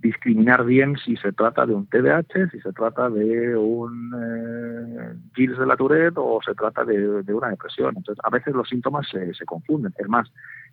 discriminar 0.00 0.64
bien 0.64 0.96
si 0.96 1.16
se 1.16 1.32
trata 1.32 1.66
de 1.66 1.74
un 1.74 1.86
TDAH, 1.86 2.50
si 2.50 2.60
se 2.60 2.72
trata 2.72 3.10
de 3.10 3.56
un 3.56 4.12
eh, 4.16 5.14
Gilles 5.34 5.58
de 5.58 5.66
la 5.66 5.76
Tourette 5.76 6.16
o 6.16 6.40
se 6.44 6.54
trata 6.54 6.84
de, 6.84 7.22
una 7.34 7.50
depresión. 7.50 7.94
Entonces, 7.96 8.22
a 8.24 8.30
veces 8.30 8.54
los 8.54 8.68
síntomas 8.68 9.06
se, 9.08 9.34
se 9.34 9.44
confunden. 9.44 9.92
Es 9.98 10.08
más, 10.08 10.30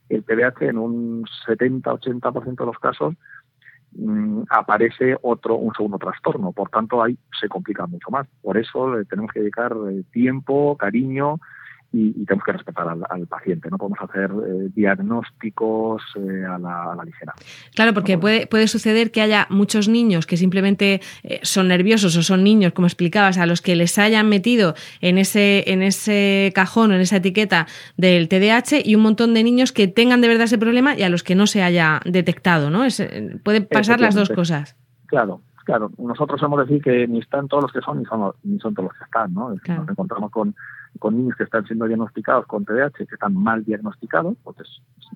el 0.09 0.23
TDAH 0.23 0.65
en 0.69 0.77
un 0.77 1.25
70-80% 1.47 2.55
de 2.55 2.65
los 2.65 2.79
casos 2.79 3.15
mm, 3.91 4.43
aparece 4.49 5.17
otro 5.21 5.55
un 5.55 5.73
segundo 5.73 5.97
trastorno. 5.97 6.51
Por 6.51 6.69
tanto, 6.69 7.03
ahí 7.03 7.17
se 7.39 7.49
complica 7.49 7.85
mucho 7.85 8.09
más. 8.09 8.27
Por 8.41 8.57
eso 8.57 8.95
le 8.95 9.05
tenemos 9.05 9.31
que 9.31 9.41
dedicar 9.41 9.75
eh, 9.91 10.03
tiempo, 10.11 10.77
cariño 10.77 11.39
y, 11.91 12.25
tenemos 12.25 12.43
que 12.43 12.51
respetar 12.51 12.87
al, 12.87 13.27
paciente. 13.27 13.69
No 13.69 13.77
podemos 13.77 13.99
hacer 14.01 14.29
eh, 14.31 14.69
diagnósticos 14.75 16.01
eh, 16.15 16.45
a, 16.45 16.57
la, 16.57 17.03
ligera. 17.03 17.33
Claro, 17.73 17.93
porque 17.93 18.17
puede, 18.17 18.47
puede 18.47 18.67
suceder 18.67 19.11
que 19.11 19.21
haya 19.21 19.47
muchos 19.49 19.87
niños 19.87 20.25
que 20.25 20.37
simplemente 20.37 21.01
eh, 21.23 21.39
son 21.43 21.67
nerviosos 21.69 22.15
o 22.17 22.23
son 22.23 22.43
niños, 22.43 22.73
como 22.73 22.87
explicabas, 22.87 23.37
a 23.37 23.45
los 23.45 23.61
que 23.61 23.75
les 23.75 23.97
hayan 23.97 24.27
metido 24.29 24.75
en 25.01 25.17
ese, 25.17 25.63
en 25.71 25.81
ese 25.81 26.51
cajón 26.53 26.91
o 26.91 26.95
en 26.95 27.01
esa 27.01 27.17
etiqueta 27.17 27.67
del 27.95 28.27
TDAH 28.27 28.81
y 28.83 28.95
un 28.95 29.01
montón 29.01 29.33
de 29.33 29.43
niños 29.43 29.71
que 29.71 29.87
tengan 29.87 30.21
de 30.21 30.27
verdad 30.27 30.45
ese 30.45 30.57
problema 30.57 30.95
y 30.95 31.03
a 31.03 31.09
los 31.09 31.23
que 31.23 31.35
no 31.35 31.47
se 31.47 31.63
haya 31.63 32.01
detectado. 32.05 32.69
¿no? 32.69 32.83
Es, 32.83 33.01
puede 33.43 33.61
pasar 33.61 34.01
las 34.01 34.15
dos 34.15 34.29
cosas. 34.29 34.75
Claro, 35.07 35.41
Claro, 35.67 35.91
nosotros 35.97 36.41
hemos 36.41 36.65
decir 36.65 36.81
que 36.81 37.05
ni 37.09 37.19
están 37.19 37.49
todos 37.49 37.63
los 37.63 37.73
que 37.73 37.81
son 37.81 37.99
ni 37.99 38.05
son, 38.05 38.31
ni 38.43 38.57
son 38.57 38.73
todos 38.73 38.87
los 38.87 38.97
que 38.97 39.03
están, 39.03 39.33
¿no? 39.33 39.49
Nos 39.49 39.89
encontramos 39.89 40.31
con, 40.31 40.55
con 40.97 41.17
niños 41.17 41.35
que 41.35 41.43
están 41.43 41.65
siendo 41.65 41.87
diagnosticados 41.87 42.45
con 42.45 42.63
TDAH, 42.63 42.93
que 42.93 43.03
están 43.03 43.35
mal 43.35 43.65
diagnosticados, 43.65 44.37
porque 44.45 44.63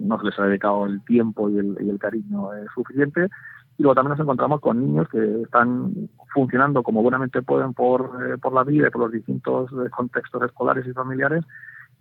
no 0.01 0.19
se 0.19 0.25
les 0.25 0.37
ha 0.37 0.47
dedicado 0.47 0.87
el 0.87 1.01
tiempo 1.05 1.49
y 1.49 1.57
el, 1.57 1.77
y 1.79 1.89
el 1.89 1.97
cariño 1.97 2.53
eh, 2.53 2.65
suficiente, 2.75 3.29
y 3.77 3.83
luego 3.83 3.95
también 3.95 4.09
nos 4.09 4.19
encontramos 4.19 4.59
con 4.59 4.85
niños 4.85 5.07
que 5.07 5.43
están 5.43 5.93
funcionando 6.33 6.83
como 6.83 7.01
buenamente 7.01 7.41
pueden 7.41 7.73
por, 7.73 8.11
eh, 8.21 8.37
por 8.37 8.51
la 8.51 8.65
vida 8.65 8.89
y 8.89 8.91
por 8.91 9.03
los 9.03 9.11
distintos 9.13 9.71
eh, 9.71 9.89
contextos 9.89 10.43
escolares 10.43 10.85
y 10.85 10.91
familiares, 10.91 11.45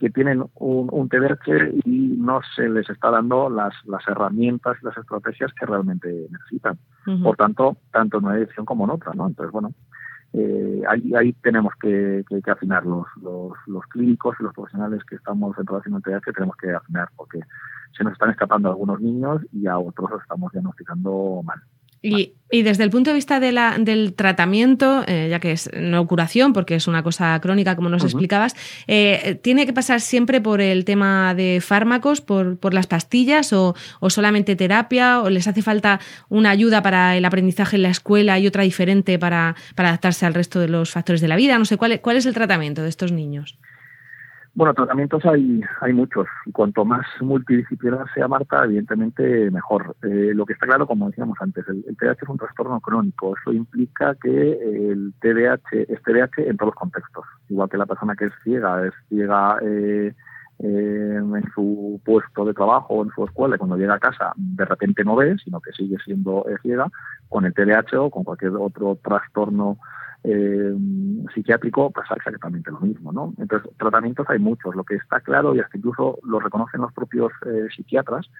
que 0.00 0.09
tienen 0.09 0.42
un, 0.54 0.88
un 0.90 1.09
TDAH 1.11 1.83
y 1.85 2.16
no 2.16 2.40
se 2.57 2.69
les 2.71 2.88
está 2.88 3.11
dando 3.11 3.50
las, 3.50 3.75
las 3.85 4.07
herramientas 4.09 4.78
y 4.80 4.87
las 4.87 4.97
estrategias 4.97 5.52
que 5.52 5.66
realmente 5.66 6.26
necesitan. 6.30 6.78
Por 7.23 7.37
tanto, 7.37 7.76
tanto 7.92 8.19
en 8.19 8.25
una 8.25 8.37
dirección 8.37 8.64
como 8.64 8.85
en 8.85 8.90
otra, 8.90 9.12
¿no? 9.14 9.26
Entonces, 9.26 9.52
bueno, 9.52 9.73
eh, 10.33 10.83
ahí, 10.88 11.12
ahí 11.14 11.33
tenemos 11.42 11.75
que, 11.80 12.25
que, 12.28 12.50
afinar 12.50 12.87
los, 12.87 13.07
los, 13.21 13.52
los, 13.66 13.85
clínicos 13.87 14.37
y 14.38 14.45
los 14.45 14.54
profesionales 14.54 15.02
que 15.04 15.16
estamos 15.16 15.59
en 15.59 15.66
relación 15.66 15.95
al 15.97 16.02
TDAH, 16.02 16.33
tenemos 16.33 16.57
que 16.57 16.71
afinar 16.73 17.09
porque 17.16 17.40
se 17.97 18.04
nos 18.04 18.14
están 18.14 18.30
escapando 18.30 18.71
algunos 18.71 19.00
niños 19.00 19.42
y 19.52 19.66
a 19.66 19.78
otros 19.78 20.11
los 20.11 20.23
estamos 20.23 20.50
diagnosticando 20.52 21.42
mal. 21.45 21.61
Y, 22.02 22.33
desde 22.50 22.83
el 22.83 22.90
punto 22.90 23.11
de 23.11 23.14
vista 23.14 23.38
de 23.38 23.52
la, 23.52 23.76
del 23.78 24.14
tratamiento, 24.14 25.04
eh, 25.07 25.28
ya 25.30 25.38
que 25.38 25.52
es 25.52 25.71
no 25.73 26.04
curación, 26.09 26.52
porque 26.52 26.75
es 26.75 26.88
una 26.88 27.02
cosa 27.04 27.38
crónica, 27.40 27.76
como 27.76 27.88
nos 27.88 28.02
explicabas, 28.02 28.57
eh, 28.88 29.38
¿tiene 29.40 29.66
que 29.66 29.73
pasar 29.73 30.00
siempre 30.00 30.40
por 30.40 30.61
el 30.61 30.85
tema 30.85 31.35
de 31.35 31.61
fármacos, 31.61 32.21
por, 32.21 32.59
por 32.59 32.75
las 32.75 32.88
pastillas 32.88 33.52
o, 33.52 33.76
o, 34.00 34.11
solamente 34.11 34.57
terapia? 34.57 35.21
¿O 35.23 35.30
les 35.30 35.47
hace 35.47 35.62
falta 35.62 36.00
una 36.28 36.50
ayuda 36.50 36.83
para 36.83 37.16
el 37.16 37.25
aprendizaje 37.25 37.76
en 37.76 37.83
la 37.83 37.90
escuela 37.90 38.38
y 38.38 38.49
otra 38.49 38.64
diferente 38.64 39.19
para, 39.19 39.54
para 39.76 39.90
adaptarse 39.90 40.26
al 40.26 40.35
resto 40.35 40.59
de 40.59 40.69
los 40.69 40.90
factores 40.90 41.21
de 41.21 41.28
la 41.28 41.37
vida? 41.37 41.57
No 41.57 41.66
sé, 41.66 41.76
¿cuál, 41.76 42.00
cuál 42.00 42.16
es 42.16 42.26
el 42.26 42.35
tratamiento 42.35 42.83
de 42.83 42.88
estos 42.88 43.12
niños? 43.12 43.59
Bueno, 44.52 44.75
tratamientos 44.75 45.25
hay, 45.26 45.61
hay 45.80 45.92
muchos. 45.92 46.26
Y 46.45 46.52
cuanto 46.52 46.85
más 46.85 47.07
multidisciplinar 47.21 48.07
sea 48.12 48.26
Marta, 48.26 48.64
evidentemente 48.64 49.50
mejor. 49.50 49.95
Eh, 50.02 50.33
lo 50.35 50.45
que 50.45 50.54
está 50.54 50.66
claro, 50.66 50.87
como 50.87 51.09
decíamos 51.09 51.38
antes, 51.40 51.64
el, 51.69 51.85
TDAH 51.97 52.19
es 52.23 52.28
un 52.28 52.38
trastorno 52.38 52.80
crónico. 52.80 53.35
Eso 53.40 53.52
implica 53.52 54.16
que 54.16 54.52
el 54.90 55.14
TDAH 55.21 55.85
es 55.88 56.02
TDAH 56.02 56.49
en 56.49 56.57
todos 56.57 56.73
los 56.73 56.75
contextos. 56.75 57.25
Igual 57.49 57.69
que 57.69 57.78
la 57.78 57.87
persona 57.87 58.16
que 58.16 58.26
es 58.26 58.33
ciega, 58.42 58.87
es 58.87 58.95
ciega 59.09 59.59
eh, 59.62 60.14
eh, 60.62 61.16
en 61.16 61.44
su 61.54 62.00
puesto 62.04 62.44
de 62.44 62.54
trabajo 62.54 62.94
o 62.94 63.04
en 63.04 63.10
su 63.10 63.24
escuela 63.24 63.56
y 63.56 63.58
cuando 63.58 63.76
llega 63.76 63.94
a 63.94 63.98
casa 63.98 64.32
de 64.36 64.64
repente 64.64 65.04
no 65.04 65.16
ve, 65.16 65.36
sino 65.42 65.60
que 65.60 65.72
sigue 65.72 65.96
siendo 66.04 66.44
ciega, 66.62 66.90
con 67.28 67.46
el 67.46 67.54
TDAH 67.54 67.98
o 67.98 68.10
con 68.10 68.24
cualquier 68.24 68.52
otro 68.56 68.98
trastorno 69.02 69.78
eh, 70.22 70.74
psiquiátrico 71.34 71.90
pasa 71.90 72.14
exactamente 72.14 72.70
lo 72.70 72.80
mismo, 72.80 73.12
¿no? 73.12 73.32
Entonces, 73.38 73.70
tratamientos 73.78 74.28
hay 74.28 74.38
muchos. 74.38 74.74
Lo 74.74 74.84
que 74.84 74.96
está 74.96 75.20
claro, 75.20 75.54
y 75.54 75.60
hasta 75.60 75.78
incluso 75.78 76.18
lo 76.24 76.40
reconocen 76.40 76.82
los 76.82 76.92
propios 76.92 77.32
eh, 77.46 77.68
psiquiatras, 77.74 78.30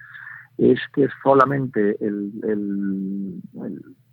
es 0.57 0.79
que 0.93 1.07
solamente 1.23 1.97
el, 2.05 3.41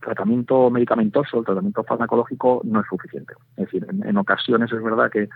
tratamiento 0.01 0.71
medicamentoso, 0.71 1.41
el 1.41 1.45
tratamiento 1.45 1.85
farmacológico 1.85 2.63
no 2.65 2.81
es 2.81 2.87
suficiente. 2.89 3.35
Es 3.57 3.67
decir, 3.67 3.87
en, 3.91 4.17
ocasiones 4.17 4.73
es 4.73 4.83
verdad 4.83 5.11
que, 5.11 5.29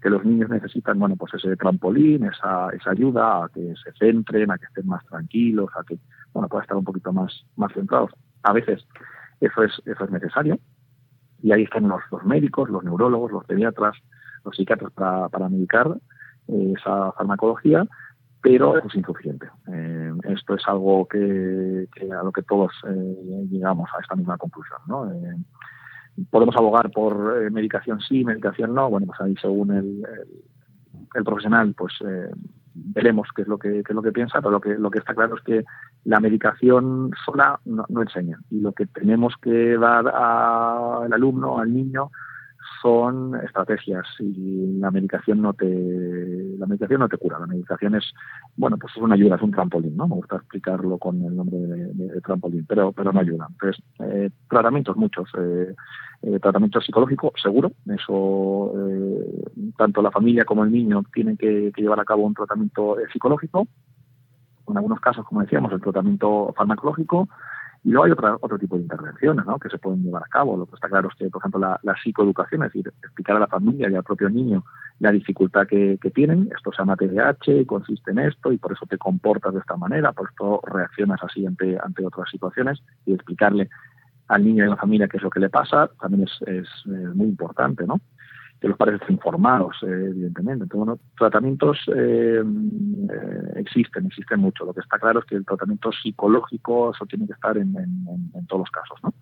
que, 0.00 0.10
los 0.10 0.24
niños 0.24 0.50
necesitan, 0.50 0.98
bueno, 0.98 1.16
pues 1.16 1.34
ese 1.34 1.56
trampolín, 1.56 2.24
esa, 2.24 2.68
esa 2.70 2.90
ayuda 2.90 3.44
a 3.44 3.48
que 3.48 3.74
se 3.82 3.92
centren, 3.98 4.50
a 4.50 4.58
que 4.58 4.66
estén 4.66 4.86
más 4.86 5.04
tranquilos, 5.06 5.70
a 5.76 5.84
que, 5.84 5.98
bueno, 6.32 6.48
puedan 6.48 6.64
estar 6.64 6.76
un 6.76 6.84
poquito 6.84 7.12
más, 7.12 7.44
más 7.56 7.72
centrados. 7.72 8.10
A 8.42 8.52
veces 8.52 8.84
eso 9.40 9.62
es, 9.62 9.72
eso 9.84 10.04
es 10.04 10.10
necesario, 10.10 10.58
y 11.42 11.52
ahí 11.52 11.64
están 11.64 11.88
los, 11.88 12.00
los 12.10 12.24
médicos, 12.24 12.70
los 12.70 12.84
neurólogos, 12.84 13.32
los 13.32 13.44
pediatras, 13.44 13.96
los 14.44 14.56
psiquiatras 14.56 14.92
para, 14.92 15.28
para 15.28 15.48
medicar 15.48 15.88
eh, 16.48 16.74
esa 16.78 17.12
farmacología, 17.12 17.86
pero 18.40 18.76
es 18.78 18.94
insuficiente. 18.94 19.48
Eh, 19.72 20.12
esto 20.24 20.54
es 20.54 20.62
algo 20.66 21.06
que, 21.06 21.88
a 22.10 22.22
lo 22.22 22.32
que 22.32 22.42
todos 22.42 22.72
eh, 22.88 23.46
llegamos 23.50 23.88
a 23.96 24.00
esta 24.00 24.16
misma 24.16 24.36
conclusión. 24.36 24.80
¿no? 24.86 25.10
Podemos 26.30 26.56
abogar 26.56 26.90
por 26.90 27.50
medicación 27.50 28.00
sí, 28.00 28.24
medicación 28.24 28.74
no. 28.74 28.90
Bueno, 28.90 29.06
pues 29.06 29.20
ahí 29.20 29.34
según 29.40 29.72
el, 29.72 30.02
el, 31.14 31.24
profesional, 31.24 31.74
pues 31.76 31.94
veremos 32.74 33.28
qué 33.34 33.42
es 33.42 33.48
lo 33.48 33.58
que, 33.58 33.80
es 33.80 33.90
lo 33.90 34.02
que 34.02 34.12
piensa, 34.12 34.40
pero 34.40 34.50
lo 34.50 34.60
que, 34.60 34.76
lo 34.76 34.90
que 34.90 34.98
está 34.98 35.14
claro 35.14 35.36
es 35.36 35.42
que 35.42 35.64
la 36.04 36.20
medicación 36.20 37.10
sola 37.24 37.60
no, 37.64 37.84
enseña 38.00 38.38
y 38.50 38.60
lo 38.60 38.72
que 38.72 38.86
tenemos 38.86 39.34
que 39.40 39.76
dar 39.76 40.08
al 40.08 41.12
alumno, 41.12 41.58
al 41.58 41.72
niño, 41.72 42.10
son 42.82 43.34
estrategias 43.44 44.04
y 44.18 44.78
la 44.78 44.90
medicación 44.90 45.40
no 45.40 45.54
te 45.54 45.66
la 46.58 46.66
medicación 46.66 47.00
no 47.00 47.08
te 47.08 47.16
cura. 47.16 47.38
La 47.38 47.46
medicación 47.46 47.94
es 47.94 48.12
bueno 48.56 48.76
pues 48.76 48.92
es 48.96 49.02
una 49.02 49.14
ayuda 49.14 49.36
es 49.36 49.42
un 49.42 49.52
trampolín 49.52 49.96
no 49.96 50.08
me 50.08 50.16
gusta 50.16 50.36
explicarlo 50.36 50.98
con 50.98 51.22
el 51.24 51.36
nombre 51.36 51.58
de, 51.58 52.20
trampolín 52.20 52.66
pero 52.66 52.92
pero 52.92 53.12
no 53.12 53.20
ayuda. 53.20 53.46
Entonces 53.50 53.82
eh, 54.00 54.30
tratamientos 54.50 54.96
muchos 54.96 55.28
eh, 55.38 55.74
eh, 56.22 56.38
tratamiento 56.40 56.80
psicológico 56.80 57.32
seguro 57.40 57.72
eso 57.86 58.74
tanto 59.76 60.02
la 60.02 60.10
familia 60.10 60.44
como 60.44 60.64
el 60.64 60.72
niño 60.72 61.04
tienen 61.14 61.36
que, 61.36 61.72
que 61.74 61.82
llevar 61.82 62.00
a 62.00 62.04
cabo 62.04 62.24
un 62.24 62.34
tratamiento 62.34 62.96
psicológico 63.12 63.68
en 64.68 64.76
algunos 64.76 65.00
casos, 65.00 65.24
como 65.26 65.42
decíamos, 65.42 65.72
el 65.72 65.80
tratamiento 65.80 66.52
farmacológico, 66.56 67.28
y 67.84 67.90
luego 67.90 68.04
hay 68.04 68.12
otra, 68.12 68.36
otro 68.40 68.58
tipo 68.58 68.76
de 68.76 68.82
intervenciones 68.82 69.44
¿no? 69.44 69.58
que 69.58 69.68
se 69.68 69.78
pueden 69.78 70.04
llevar 70.04 70.22
a 70.22 70.28
cabo. 70.28 70.56
Lo 70.56 70.66
que 70.66 70.76
está 70.76 70.88
claro 70.88 71.08
es 71.08 71.16
que, 71.16 71.28
por 71.28 71.40
ejemplo, 71.40 71.60
la, 71.60 71.96
psicoeducación, 72.02 72.62
es 72.62 72.72
decir, 72.72 72.92
explicar 73.02 73.36
a 73.36 73.40
la 73.40 73.48
familia 73.48 73.90
y 73.90 73.94
al 73.96 74.04
propio 74.04 74.30
niño 74.30 74.64
la 75.00 75.10
dificultad 75.10 75.66
que, 75.66 75.98
tienen. 76.14 76.48
Esto 76.54 76.70
se 76.70 76.78
llama 76.78 76.96
TDAH 76.96 77.66
consiste 77.66 78.12
en 78.12 78.20
esto 78.20 78.52
y 78.52 78.58
por 78.58 78.72
eso 78.72 78.86
te 78.86 78.98
comportas 78.98 79.52
de 79.52 79.60
esta 79.60 79.76
manera, 79.76 80.12
por 80.12 80.28
esto 80.28 80.60
reaccionas 80.64 81.20
así 81.24 81.44
ante, 81.44 81.76
ante 81.82 82.06
otras 82.06 82.30
situaciones 82.30 82.82
y 83.04 83.14
explicarle 83.14 83.68
al 84.28 84.44
niño 84.44 84.64
y 84.64 84.66
a 84.68 84.70
la 84.70 84.76
familia 84.76 85.08
qué 85.08 85.16
es 85.16 85.22
lo 85.22 85.30
que 85.30 85.40
le 85.40 85.50
pasa 85.50 85.90
también 86.00 86.28
es, 86.28 86.48
es 86.48 86.68
muy 86.86 87.26
importante, 87.26 87.84
¿no? 87.84 88.00
Que 88.62 88.68
los 88.68 88.76
padres 88.76 89.00
informados, 89.08 89.76
eh, 89.82 90.06
evidentemente. 90.10 90.62
Entonces, 90.62 90.86
bueno, 90.86 91.00
tratamientos 91.18 91.78
eh, 91.96 92.40
eh, 92.40 93.52
existen, 93.56 94.06
existen 94.06 94.38
mucho. 94.38 94.64
Lo 94.64 94.72
que 94.72 94.80
está 94.80 95.00
claro 95.00 95.18
es 95.18 95.24
que 95.24 95.34
el 95.34 95.44
tratamiento 95.44 95.90
psicológico, 95.90 96.92
eso 96.94 97.04
tiene 97.06 97.26
que 97.26 97.32
estar 97.32 97.58
en, 97.58 97.76
en 97.76 98.46
todos 98.46 98.60
los 98.60 98.70
casos, 98.70 98.98
¿no? 99.02 99.12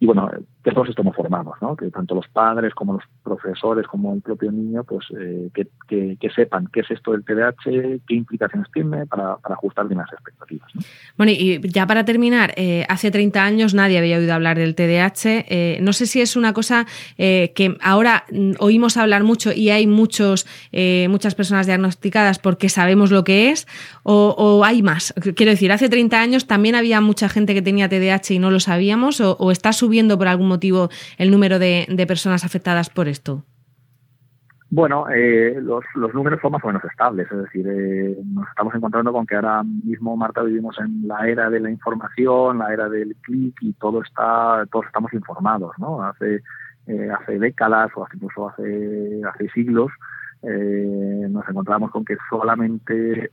Y 0.00 0.06
bueno, 0.06 0.30
que 0.62 0.70
todos 0.70 0.88
estemos 0.88 1.16
formados, 1.16 1.54
¿no? 1.60 1.74
que 1.74 1.90
tanto 1.90 2.14
los 2.14 2.28
padres 2.28 2.72
como 2.74 2.92
los 2.92 3.02
profesores 3.24 3.86
como 3.86 4.14
el 4.14 4.20
propio 4.20 4.52
niño, 4.52 4.84
pues 4.84 5.06
eh, 5.18 5.50
que, 5.52 5.66
que, 6.16 6.30
sepan 6.30 6.68
qué 6.72 6.80
es 6.80 6.90
esto 6.90 7.12
del 7.12 7.24
TDAH, 7.24 8.00
qué 8.06 8.14
implicaciones 8.14 8.68
tiene 8.72 9.06
para, 9.06 9.38
ajustar 9.42 9.88
bien 9.88 9.98
las 9.98 10.12
expectativas. 10.12 10.68
¿no? 10.74 10.82
Bueno, 11.16 11.32
y 11.32 11.60
ya 11.68 11.86
para 11.86 12.04
terminar, 12.04 12.52
eh, 12.56 12.84
hace 12.88 13.10
30 13.10 13.42
años 13.42 13.74
nadie 13.74 13.98
había 13.98 14.18
oído 14.18 14.34
hablar 14.34 14.58
del 14.58 14.76
TDAH. 14.76 15.46
Eh, 15.48 15.78
no 15.82 15.92
sé 15.92 16.06
si 16.06 16.20
es 16.20 16.36
una 16.36 16.52
cosa 16.52 16.86
que 17.16 17.76
ahora 17.82 18.24
mm, 18.30 18.52
oímos 18.60 18.96
hablar 18.96 19.24
mucho 19.24 19.52
y 19.52 19.70
hay 19.70 19.86
muchos, 19.86 20.46
muchas 21.08 21.34
personas 21.34 21.66
diagnosticadas 21.66 22.38
porque 22.38 22.68
sabemos 22.68 23.10
lo 23.10 23.24
que 23.24 23.50
es, 23.50 23.66
o, 24.04 24.34
o, 24.38 24.64
hay 24.64 24.82
más. 24.82 25.12
Quiero 25.34 25.50
decir, 25.50 25.72
hace 25.72 25.88
30 25.88 26.20
años 26.20 26.46
también 26.46 26.74
había 26.74 27.00
mucha 27.00 27.28
gente 27.28 27.54
que 27.54 27.62
tenía 27.62 27.88
TDAH 27.88 28.34
y 28.34 28.38
no 28.38 28.50
lo 28.50 28.60
sabíamos, 28.60 29.20
o, 29.20 29.36
o 29.38 29.50
está 29.50 29.72
subiendo 29.72 29.87
por 30.18 30.28
algún 30.28 30.48
motivo 30.48 30.88
el 31.18 31.30
número 31.30 31.58
de, 31.58 32.04
personas 32.06 32.44
afectadas 32.44 32.90
por 32.90 33.08
esto? 33.08 33.44
Bueno, 34.70 35.06
eh, 35.08 35.58
los, 35.62 35.82
números 36.12 36.40
son 36.42 36.52
más 36.52 36.62
o 36.62 36.66
menos 36.66 36.84
estables, 36.84 37.26
es 37.32 37.38
decir, 37.38 37.66
eh, 37.66 38.18
nos 38.22 38.46
estamos 38.48 38.74
encontrando 38.74 39.12
con 39.12 39.26
que 39.26 39.34
ahora 39.34 39.62
mismo, 39.62 40.14
Marta, 40.14 40.42
vivimos 40.42 40.78
en 40.78 41.08
la 41.08 41.26
era 41.26 41.48
de 41.48 41.58
la 41.58 41.70
información, 41.70 42.58
la 42.58 42.70
era 42.72 42.88
del 42.90 43.16
clic 43.22 43.56
y 43.62 43.72
todo 43.72 44.02
está, 44.02 44.66
todos 44.70 44.84
estamos 44.86 45.10
informados, 45.14 45.72
¿no? 45.78 46.02
Hace, 46.02 46.42
eh, 46.86 47.10
hace 47.18 47.38
décadas 47.38 47.90
o 47.96 48.06
incluso 48.12 48.50
hace, 48.50 49.48
siglos 49.54 49.90
nos 50.40 51.48
encontramos 51.48 51.90
con 51.90 52.04
que 52.04 52.16
solamente 52.30 53.30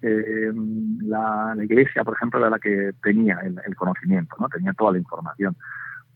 la, 1.04 1.56
Iglesia, 1.62 2.04
por 2.04 2.16
ejemplo, 2.16 2.40
era 2.40 2.50
la 2.50 2.60
que 2.60 2.92
tenía 3.04 3.40
el, 3.44 3.56
el, 3.66 3.76
conocimiento, 3.76 4.36
¿no? 4.40 4.50
Tenía 4.50 4.74
toda 4.74 4.94
la 4.94 4.98
información 4.98 5.56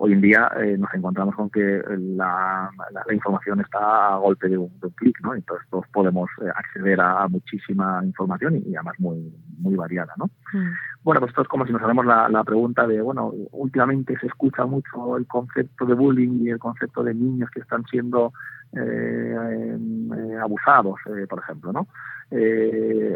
hoy 0.02 0.14
en 0.14 0.22
día 0.22 0.50
eh, 0.62 0.78
nos 0.78 0.94
encontramos 0.94 1.36
con 1.36 1.50
que 1.50 1.82
la, 2.16 2.72
información 3.12 3.60
está 3.60 4.14
a 4.14 4.18
golpe 4.18 4.48
de 4.48 4.58
un, 4.58 4.70
clic, 4.96 5.20
¿no? 5.22 5.36
Entonces 5.36 5.68
todos 5.70 5.86
podemos 5.92 6.30
eh, 6.42 6.50
acceder 6.56 7.00
a, 7.02 7.28
muchísima 7.28 8.02
información 8.04 8.56
y, 8.66 8.76
además 8.76 8.96
muy, 9.00 9.34
muy 9.58 9.76
variada, 9.76 10.14
¿no? 10.18 10.26
Mm. 10.54 10.72
Bueno, 11.04 11.20
pues 11.20 11.32
esto 11.32 11.42
es 11.42 11.48
como 11.50 11.66
si 11.66 11.74
nos 11.74 11.82
hacemos 11.84 12.06
la, 12.06 12.30
la, 12.30 12.44
pregunta 12.44 12.88
de, 12.88 13.02
bueno, 13.02 13.34
últimamente 13.52 14.18
se 14.20 14.28
escucha 14.28 14.66
mucho 14.66 15.18
el 15.18 15.28
concepto 15.28 15.86
de 15.86 15.94
bullying 15.96 16.46
y 16.46 16.50
el 16.50 16.60
concepto 16.60 17.04
de 17.04 17.14
niños 17.14 17.50
que 17.52 17.60
están 17.60 17.84
siendo 17.86 18.32
abusados, 20.42 21.00
por 21.30 21.40
ejemplo, 21.40 21.74
¿no? 21.74 21.88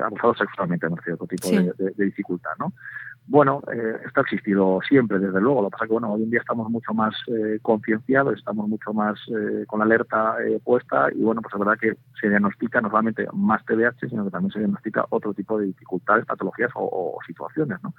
abusados 0.03 0.37
sexualmente, 0.37 0.87
no 0.89 0.95
otro 0.95 1.27
tipo 1.27 1.49
de, 1.49 1.73
de, 1.77 2.05
dificultad, 2.05 2.51
¿no? 2.59 2.73
Bueno, 3.25 3.61
eh, 3.71 3.99
esto 4.05 4.19
ha 4.19 4.23
existido 4.23 4.79
siempre, 4.87 5.17
desde 5.17 5.39
luego. 5.39 5.61
Lo 5.61 5.69
que 5.69 5.71
pasa 5.71 5.85
es 5.85 5.87
que 5.87 5.93
bueno, 5.93 6.11
hoy 6.11 6.23
en 6.23 6.29
día 6.29 6.41
estamos 6.41 6.69
mucho 6.69 6.93
más 6.93 7.15
eh, 7.27 7.57
concienciados, 7.61 8.37
estamos 8.37 8.67
mucho 8.67 8.93
más 8.93 9.17
eh, 9.29 9.65
con 9.65 9.79
la 9.79 9.85
alerta 9.85 10.35
eh, 10.45 10.59
puesta 10.63 11.07
y 11.13 11.21
bueno, 11.21 11.41
pues 11.41 11.53
es 11.53 11.59
verdad 11.59 11.79
que 11.79 11.95
se 12.19 12.27
diagnostica 12.27 12.81
no 12.81 12.89
solamente 12.89 13.25
más 13.31 13.63
TDAH, 13.65 14.09
sino 14.09 14.25
que 14.25 14.31
también 14.31 14.51
se 14.51 14.59
diagnostica 14.59 15.05
otro 15.09 15.33
tipo 15.33 15.57
de 15.57 15.67
dificultades, 15.67 16.25
patologías 16.25 16.71
o, 16.75 17.17
situaciones. 17.25 17.79
¿no? 17.81 17.93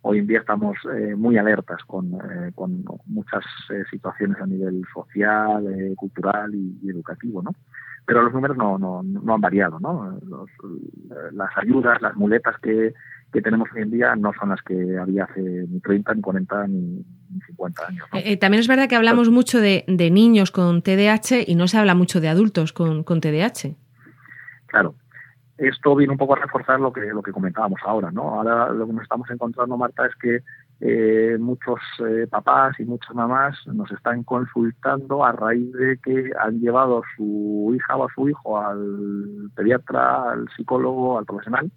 Hoy 0.00 0.18
en 0.18 0.26
día 0.26 0.38
estamos 0.38 0.76
muy 1.16 1.36
alertas 1.36 1.82
con, 1.86 2.18
con 2.54 2.84
muchas 3.06 3.44
situaciones 3.90 4.40
a 4.40 4.46
nivel 4.46 4.82
social, 4.94 5.66
cultural 5.96 6.54
y, 6.54 6.83
educativo, 6.90 7.42
¿no? 7.42 7.54
Pero 8.06 8.22
los 8.22 8.32
números 8.32 8.56
no, 8.56 8.78
no, 8.78 9.02
no 9.02 9.34
han 9.34 9.40
variado, 9.40 9.80
¿no? 9.80 10.18
Los, 10.26 10.50
las 11.32 11.50
ayudas, 11.56 12.02
las 12.02 12.14
muletas 12.16 12.58
que 12.60 12.92
que 13.34 13.42
tenemos 13.42 13.68
hoy 13.74 13.82
en 13.82 13.90
día 13.90 14.14
no 14.14 14.32
son 14.38 14.50
las 14.50 14.62
que 14.62 14.96
había 14.96 15.24
hace 15.24 15.40
ni 15.40 15.80
30, 15.80 16.14
ni 16.14 16.20
40, 16.22 16.66
ni, 16.68 17.04
50 17.46 17.86
años. 17.88 18.06
Eh, 18.12 18.22
eh, 18.26 18.36
también 18.36 18.60
es 18.60 18.68
verdad 18.68 18.88
que 18.88 18.94
hablamos 18.94 19.28
mucho 19.28 19.60
de, 19.60 19.84
niños 19.88 20.52
con 20.52 20.82
TDAH 20.82 21.42
y 21.44 21.56
no 21.56 21.66
se 21.66 21.76
habla 21.76 21.96
mucho 21.96 22.20
de 22.20 22.28
adultos 22.28 22.72
con, 22.72 23.02
con 23.02 23.20
TDAH. 23.20 23.74
Claro. 24.66 24.94
Esto 25.58 25.96
viene 25.96 26.12
un 26.12 26.18
poco 26.18 26.34
a 26.34 26.40
reforzar 26.40 26.78
lo 26.78 26.92
que, 26.92 27.00
lo 27.00 27.22
que 27.22 27.32
comentábamos 27.32 27.80
ahora, 27.84 28.12
¿no? 28.12 28.36
Ahora 28.36 28.72
lo 28.72 28.86
que 28.86 28.92
nos 28.92 29.02
estamos 29.02 29.28
encontrando, 29.30 29.76
Marta, 29.76 30.06
es 30.06 30.14
que 30.14 30.40
eh, 30.80 31.36
muchos 31.38 31.80
papás 32.30 32.78
y 32.78 32.84
muchas 32.84 33.14
mamás 33.14 33.56
nos 33.66 33.90
están 33.92 34.22
consultando 34.24 35.24
a 35.24 35.32
raíz 35.32 35.72
de 35.72 35.98
que 35.98 36.30
han 36.40 36.60
llevado 36.60 36.98
a 36.98 37.16
su 37.16 37.72
hija 37.74 37.96
o 37.96 38.04
a 38.04 38.12
su 38.14 38.28
hijo 38.28 38.60
al 38.60 39.50
pediatra, 39.54 40.32
al 40.32 40.48
psicólogo, 40.56 41.18
al 41.18 41.24
profesional, 41.24 41.70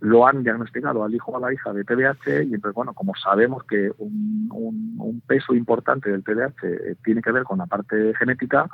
lo 0.00 0.26
han 0.26 0.42
diagnosticado 0.42 1.04
al 1.04 1.14
hijo 1.14 1.32
o 1.32 1.36
a 1.36 1.40
la 1.40 1.52
hija 1.52 1.72
de 1.72 1.84
TDAH 1.84 2.42
y 2.44 2.54
entonces, 2.54 2.74
bueno, 2.74 2.92
como 2.92 3.14
sabemos 3.14 3.64
que 3.64 3.90
un, 3.98 4.48
un, 4.50 5.22
peso 5.26 5.54
importante 5.54 6.10
del 6.10 6.22
TDAH 6.22 6.54
eh, 6.62 6.96
tiene 7.02 7.22
que 7.22 7.32
ver 7.32 7.42
con 7.42 7.58
la 7.58 7.66
parte 7.66 8.14
genética, 8.14 8.68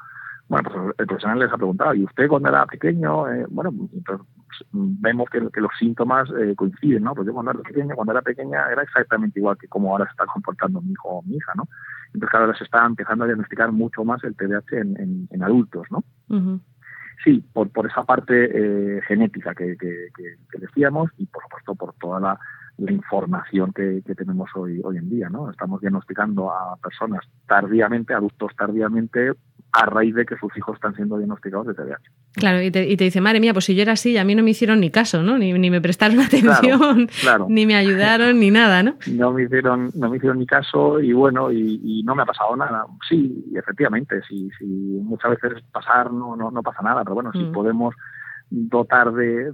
bueno, 0.49 0.71
pues 0.71 0.95
el 0.99 1.07
profesional 1.07 1.39
les 1.39 1.53
ha 1.53 1.57
preguntado, 1.57 1.95
¿y 1.95 2.05
usted 2.05 2.29
cuando 2.29 2.49
era 2.49 2.67
pequeño? 2.67 3.29
Eh, 3.29 3.47
bueno, 3.49 3.71
entonces 3.93 4.27
vemos 4.73 5.29
que, 5.31 5.41
que, 5.51 5.61
los 5.61 5.73
síntomas 5.79 6.29
eh, 6.39 6.55
coinciden, 6.55 7.05
¿no? 7.05 7.15
Pues 7.15 7.27
yo 7.27 7.33
cuando 7.33 7.53
era 7.53 7.61
pequeño, 7.63 7.95
cuando 7.95 8.13
era 8.13 8.23
pequeña 8.23 8.71
era 8.71 8.83
exactamente 8.83 9.41
igual 9.41 9.57
que 9.57 9.69
como 9.69 9.91
ahora 9.91 10.05
se 10.07 10.11
está 10.11 10.27
comportando 10.27 10.81
mi 10.83 10.93
hijo 10.93 11.09
o 11.09 11.23
mi 11.23 11.37
hija, 11.37 11.53
¿no? 11.57 11.69
Entonces 12.13 12.39
ahora 12.39 12.55
se 12.57 12.65
está 12.65 12.85
empezando 12.85 13.25
a 13.25 13.27
diagnosticar 13.29 13.73
mucho 13.73 14.05
más 14.05 14.23
el 14.25 14.37
TDAH 14.37 14.77
en, 14.79 15.29
en, 15.31 15.43
adultos, 15.43 15.87
¿no? 15.91 16.05
sí, 17.25 17.45
por, 17.53 17.71
por 17.71 17.87
esa 17.87 18.03
parte 18.03 18.35
eh, 18.53 19.01
genética 19.07 19.55
que, 19.55 19.77
que, 19.77 20.59
decíamos 20.59 21.11
y 21.19 21.27
por 21.27 21.43
supuesto 21.43 21.75
por 21.75 21.95
toda 21.95 22.21
la, 22.21 22.39
información 22.89 23.73
que, 23.73 24.03
que, 24.05 24.15
tenemos 24.15 24.51
hoy, 24.57 24.81
hoy 24.83 24.97
en 24.97 25.09
día. 25.09 25.29
¿no? 25.29 25.51
Estamos 25.51 25.81
diagnosticando 25.81 26.51
a 26.51 26.77
personas 26.77 27.21
tardíamente, 27.47 28.13
adultos 28.13 28.51
tardíamente, 28.57 29.35
a 29.73 29.87
raíz 29.87 30.15
de 30.15 30.27
que 30.27 30.37
sus 30.37 30.55
hijos 30.57 30.75
están 30.75 30.95
siendo 30.95 31.17
diagnosticados 31.17 31.67
de 31.67 31.75
TDAH. 31.75 32.03
Claro, 32.35 32.63
y 32.63 32.71
te, 32.71 32.89
y 32.89 32.97
te, 32.97 33.05
dice, 33.05 33.21
madre 33.21 33.41
mía, 33.41 33.53
pues 33.53 33.65
si 33.65 33.75
yo 33.75 33.83
era 33.83 33.93
así, 33.93 34.17
a 34.19 34.25
mí 34.25 34.35
no 34.35 34.43
me 34.43 34.51
hicieron 34.51 34.81
ni 34.81 34.91
caso, 34.91 35.23
¿no? 35.23 35.39
Ni, 35.39 35.53
ni 35.55 35.71
me 35.71 35.81
prestaron 35.81 36.21
atención, 36.21 37.09
ni 37.49 37.67
me 37.67 37.75
ayudaron, 37.77 38.39
ni 38.39 38.51
nada, 38.51 38.83
¿no? 38.83 38.97
No 39.11 39.33
me 39.33 39.45
hicieron, 39.45 39.91
no 39.95 40.11
me 40.11 40.19
hicieron 40.19 40.39
ni 40.39 40.47
caso 40.47 41.01
y 41.01 41.13
bueno, 41.13 41.51
y, 41.51 42.03
no 42.05 42.15
me 42.15 42.23
ha 42.23 42.27
pasado 42.27 42.57
nada. 42.57 42.85
Sí, 43.09 43.45
efectivamente, 43.55 44.21
si, 44.29 44.51
si 44.59 44.65
muchas 44.65 45.31
veces 45.31 45.63
pasar 45.73 46.13
no, 46.13 46.37
no, 46.37 46.51
no 46.51 46.63
pasa 46.63 46.83
nada, 46.83 47.03
pero 47.05 47.15
bueno, 47.15 47.33
si 47.33 47.39
mm. 47.39 47.53
podemos 47.53 47.95
dotar 48.55 49.13
de, 49.13 49.51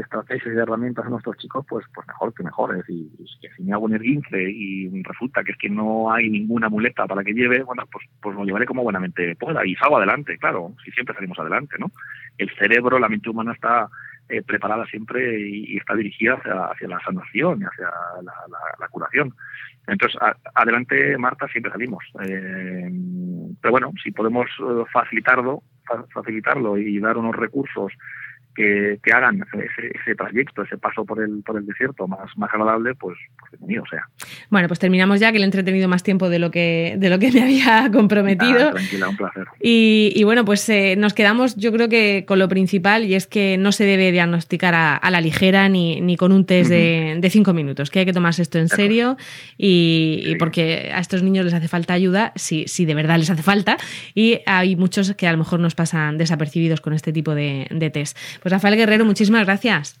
estrategias 0.00 0.46
y 0.46 0.56
de 0.56 0.62
herramientas 0.62 1.04
a 1.04 1.10
nuestros 1.10 1.36
chicos, 1.36 1.64
pues 1.68 1.84
pues 1.94 2.06
mejor 2.06 2.32
que 2.32 2.42
mejor. 2.42 2.70
Es 2.72 2.86
decir, 2.86 3.06
que 3.40 3.50
si 3.54 3.62
me 3.62 3.74
hago 3.74 3.84
un 3.84 3.94
esguince 3.94 4.50
y 4.50 5.02
resulta 5.02 5.44
que 5.44 5.52
es 5.52 5.58
que 5.58 5.68
no 5.68 6.10
hay 6.10 6.30
ninguna 6.30 6.70
muleta 6.70 7.06
para 7.06 7.22
que 7.22 7.34
lleve, 7.34 7.62
bueno, 7.62 7.84
pues, 7.92 8.06
pues 8.22 8.34
lo 8.34 8.44
llevaré 8.44 8.64
como 8.64 8.82
buenamente 8.82 9.36
pueda 9.36 9.64
y 9.66 9.74
salgo 9.74 9.98
adelante, 9.98 10.38
claro, 10.38 10.74
si 10.84 10.90
siempre 10.92 11.14
salimos 11.14 11.38
adelante, 11.38 11.76
¿no? 11.78 11.90
El 12.38 12.50
cerebro, 12.56 12.98
la 12.98 13.08
mente 13.08 13.28
humana 13.28 13.52
está 13.52 13.88
eh, 14.30 14.42
preparada 14.42 14.86
siempre 14.86 15.40
y, 15.40 15.76
está 15.76 15.94
dirigida 15.94 16.34
hacia, 16.34 16.88
la 16.88 17.00
sanación 17.00 17.60
y 17.60 17.64
hacia 17.64 17.90
la, 18.22 18.88
curación. 18.88 19.34
Entonces, 19.86 20.18
adelante, 20.54 21.16
Marta, 21.18 21.46
siempre 21.48 21.72
salimos. 21.72 22.04
Eh, 22.22 22.90
pero 23.60 23.72
bueno, 23.72 23.92
si 24.02 24.10
podemos 24.12 24.46
eh, 24.60 24.84
facilitarlo, 24.92 25.62
facilitarlo 26.12 26.76
y 26.78 26.98
dar 27.00 27.16
unos 27.16 27.36
recursos 27.36 27.92
que, 28.58 28.98
que 29.04 29.12
hagan 29.12 29.40
ese, 29.54 29.92
ese, 29.94 30.14
trayecto, 30.16 30.62
ese 30.62 30.76
paso 30.76 31.04
por 31.04 31.22
el, 31.22 31.44
por 31.44 31.56
el 31.56 31.64
desierto 31.64 32.08
más, 32.08 32.36
más 32.36 32.52
agradable, 32.52 32.96
pues, 32.96 33.16
pues 33.38 33.52
bienvenido 33.52 33.84
sea. 33.88 34.08
Bueno, 34.50 34.66
pues 34.66 34.80
terminamos 34.80 35.20
ya, 35.20 35.30
que 35.30 35.38
le 35.38 35.44
he 35.44 35.46
entretenido 35.46 35.88
más 35.88 36.02
tiempo 36.02 36.28
de 36.28 36.40
lo 36.40 36.50
que, 36.50 36.96
de 36.98 37.08
lo 37.08 37.20
que 37.20 37.30
me 37.30 37.42
había 37.42 37.88
comprometido. 37.92 38.72
tranquila, 38.72 39.10
un 39.10 39.16
placer. 39.16 39.46
Y, 39.60 40.12
y 40.16 40.24
bueno, 40.24 40.44
pues 40.44 40.68
eh, 40.70 40.96
nos 40.98 41.14
quedamos 41.14 41.54
yo 41.54 41.70
creo 41.70 41.88
que 41.88 42.24
con 42.26 42.40
lo 42.40 42.48
principal 42.48 43.04
y 43.04 43.14
es 43.14 43.28
que 43.28 43.56
no 43.58 43.70
se 43.70 43.84
debe 43.84 44.10
diagnosticar 44.10 44.74
a, 44.74 44.96
a 44.96 45.10
la 45.12 45.20
ligera 45.20 45.68
ni, 45.68 46.00
ni, 46.00 46.16
con 46.16 46.32
un 46.32 46.44
test 46.44 46.68
de, 46.68 47.16
de, 47.20 47.30
cinco 47.30 47.52
minutos, 47.52 47.90
que 47.90 48.00
hay 48.00 48.06
que 48.06 48.12
tomarse 48.12 48.42
esto 48.42 48.58
en 48.58 48.68
serio 48.68 49.16
y, 49.56 50.24
y, 50.26 50.34
porque 50.34 50.90
a 50.92 50.98
estos 50.98 51.22
niños 51.22 51.44
les 51.44 51.54
hace 51.54 51.68
falta 51.68 51.94
ayuda, 51.94 52.32
si, 52.34 52.66
si 52.66 52.86
de 52.86 52.96
verdad 52.96 53.18
les 53.18 53.30
hace 53.30 53.44
falta, 53.44 53.76
y 54.14 54.40
hay 54.46 54.74
muchos 54.74 55.14
que 55.14 55.28
a 55.28 55.32
lo 55.32 55.38
mejor 55.38 55.60
nos 55.60 55.76
pasan 55.76 56.18
desapercibidos 56.18 56.80
con 56.80 56.92
este 56.92 57.12
tipo 57.12 57.36
de, 57.36 57.68
de 57.70 57.90
test. 57.90 58.18
Pues 58.42 58.47
Rafael 58.48 58.76
Guerrero, 58.76 59.04
muchísimas 59.04 59.44
gracias. 59.44 60.00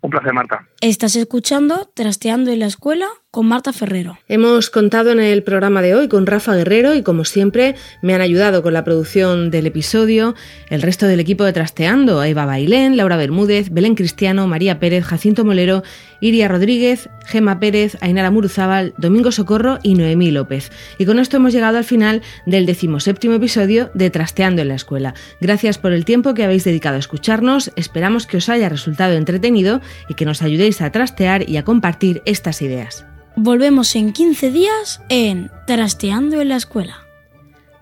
Un 0.00 0.10
placer, 0.10 0.32
Marta. 0.32 0.68
Estás 0.80 1.16
escuchando 1.16 1.90
Trasteando 1.94 2.50
en 2.50 2.60
la 2.60 2.66
Escuela 2.66 3.08
con 3.36 3.48
Marta 3.48 3.74
Ferrero. 3.74 4.16
Hemos 4.28 4.70
contado 4.70 5.10
en 5.10 5.20
el 5.20 5.42
programa 5.42 5.82
de 5.82 5.94
hoy 5.94 6.08
con 6.08 6.24
Rafa 6.24 6.54
Guerrero 6.54 6.94
y 6.94 7.02
como 7.02 7.26
siempre 7.26 7.74
me 8.00 8.14
han 8.14 8.22
ayudado 8.22 8.62
con 8.62 8.72
la 8.72 8.82
producción 8.82 9.50
del 9.50 9.66
episodio 9.66 10.34
el 10.70 10.80
resto 10.80 11.06
del 11.06 11.20
equipo 11.20 11.44
de 11.44 11.52
Trasteando, 11.52 12.24
Eva 12.24 12.46
Bailén, 12.46 12.96
Laura 12.96 13.18
Bermúdez, 13.18 13.68
Belén 13.68 13.94
Cristiano, 13.94 14.46
María 14.46 14.80
Pérez, 14.80 15.04
Jacinto 15.04 15.44
Molero, 15.44 15.82
Iria 16.22 16.48
Rodríguez, 16.48 17.10
Gema 17.26 17.60
Pérez, 17.60 17.98
Ainara 18.00 18.30
Muruzábal, 18.30 18.94
Domingo 18.96 19.30
Socorro 19.30 19.80
y 19.82 19.96
Noemí 19.96 20.30
López. 20.30 20.72
Y 20.96 21.04
con 21.04 21.18
esto 21.18 21.36
hemos 21.36 21.52
llegado 21.52 21.76
al 21.76 21.84
final 21.84 22.22
del 22.46 22.64
decimoséptimo 22.64 23.34
episodio 23.34 23.90
de 23.92 24.08
Trasteando 24.08 24.62
en 24.62 24.68
la 24.68 24.76
Escuela. 24.76 25.12
Gracias 25.42 25.76
por 25.76 25.92
el 25.92 26.06
tiempo 26.06 26.32
que 26.32 26.44
habéis 26.44 26.64
dedicado 26.64 26.96
a 26.96 27.00
escucharnos, 27.00 27.70
esperamos 27.76 28.26
que 28.26 28.38
os 28.38 28.48
haya 28.48 28.70
resultado 28.70 29.12
entretenido 29.12 29.82
y 30.08 30.14
que 30.14 30.24
nos 30.24 30.40
ayudéis 30.40 30.80
a 30.80 30.90
trastear 30.90 31.46
y 31.46 31.58
a 31.58 31.64
compartir 31.64 32.22
estas 32.24 32.62
ideas. 32.62 33.04
Volvemos 33.38 33.94
en 33.96 34.14
15 34.14 34.50
días 34.50 35.02
en 35.10 35.50
Trasteando 35.66 36.40
en 36.40 36.48
la 36.48 36.56
Escuela. 36.56 37.02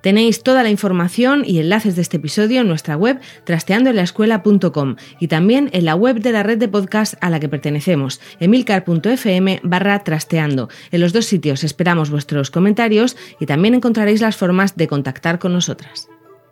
Tenéis 0.03 0.43
toda 0.43 0.65
la 0.65 0.69
información 0.69 1.45
y 1.47 1.61
enlaces 1.61 1.95
de 1.95 2.03
este 2.03 2.17
episodio 2.17 2.61
en 2.61 2.67
nuestra 2.67 2.97
web 2.97 3.21
trasteandoenlaescuela.com 3.45 4.97
y 5.21 5.29
también 5.29 5.71
en 5.73 5.85
la 5.85 5.95
web 5.95 6.19
de 6.19 6.33
la 6.33 6.43
red 6.43 6.59
de 6.59 6.67
podcast 6.67 7.15
a 7.21 7.31
la 7.31 7.39
que 7.39 7.49
pertenecemos, 7.49 8.21
emilcar.fm 8.41 9.61
barra 9.63 10.03
trasteando. 10.03 10.69
En 10.91 11.01
los 11.01 11.13
dos 11.13 11.27
sitios 11.27 11.63
esperamos 11.63 12.11
vuestros 12.11 12.51
comentarios 12.51 13.17
y 13.39 13.47
también 13.47 13.75
encontraréis 13.75 14.21
las 14.21 14.37
formas 14.37 14.77
de 14.77 14.89
contactar 14.89 15.39
con 15.39 15.53
nosotras. 15.53 16.09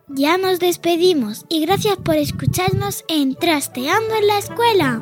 Ya 0.07 0.37
nos 0.37 0.59
despedimos 0.59 1.45
y 1.49 1.65
gracias 1.65 1.97
por 1.97 2.15
escucharnos 2.15 3.03
en 3.09 3.35
Trasteando 3.35 4.15
en 4.15 4.27
la 4.27 4.37
Escuela. 4.37 5.01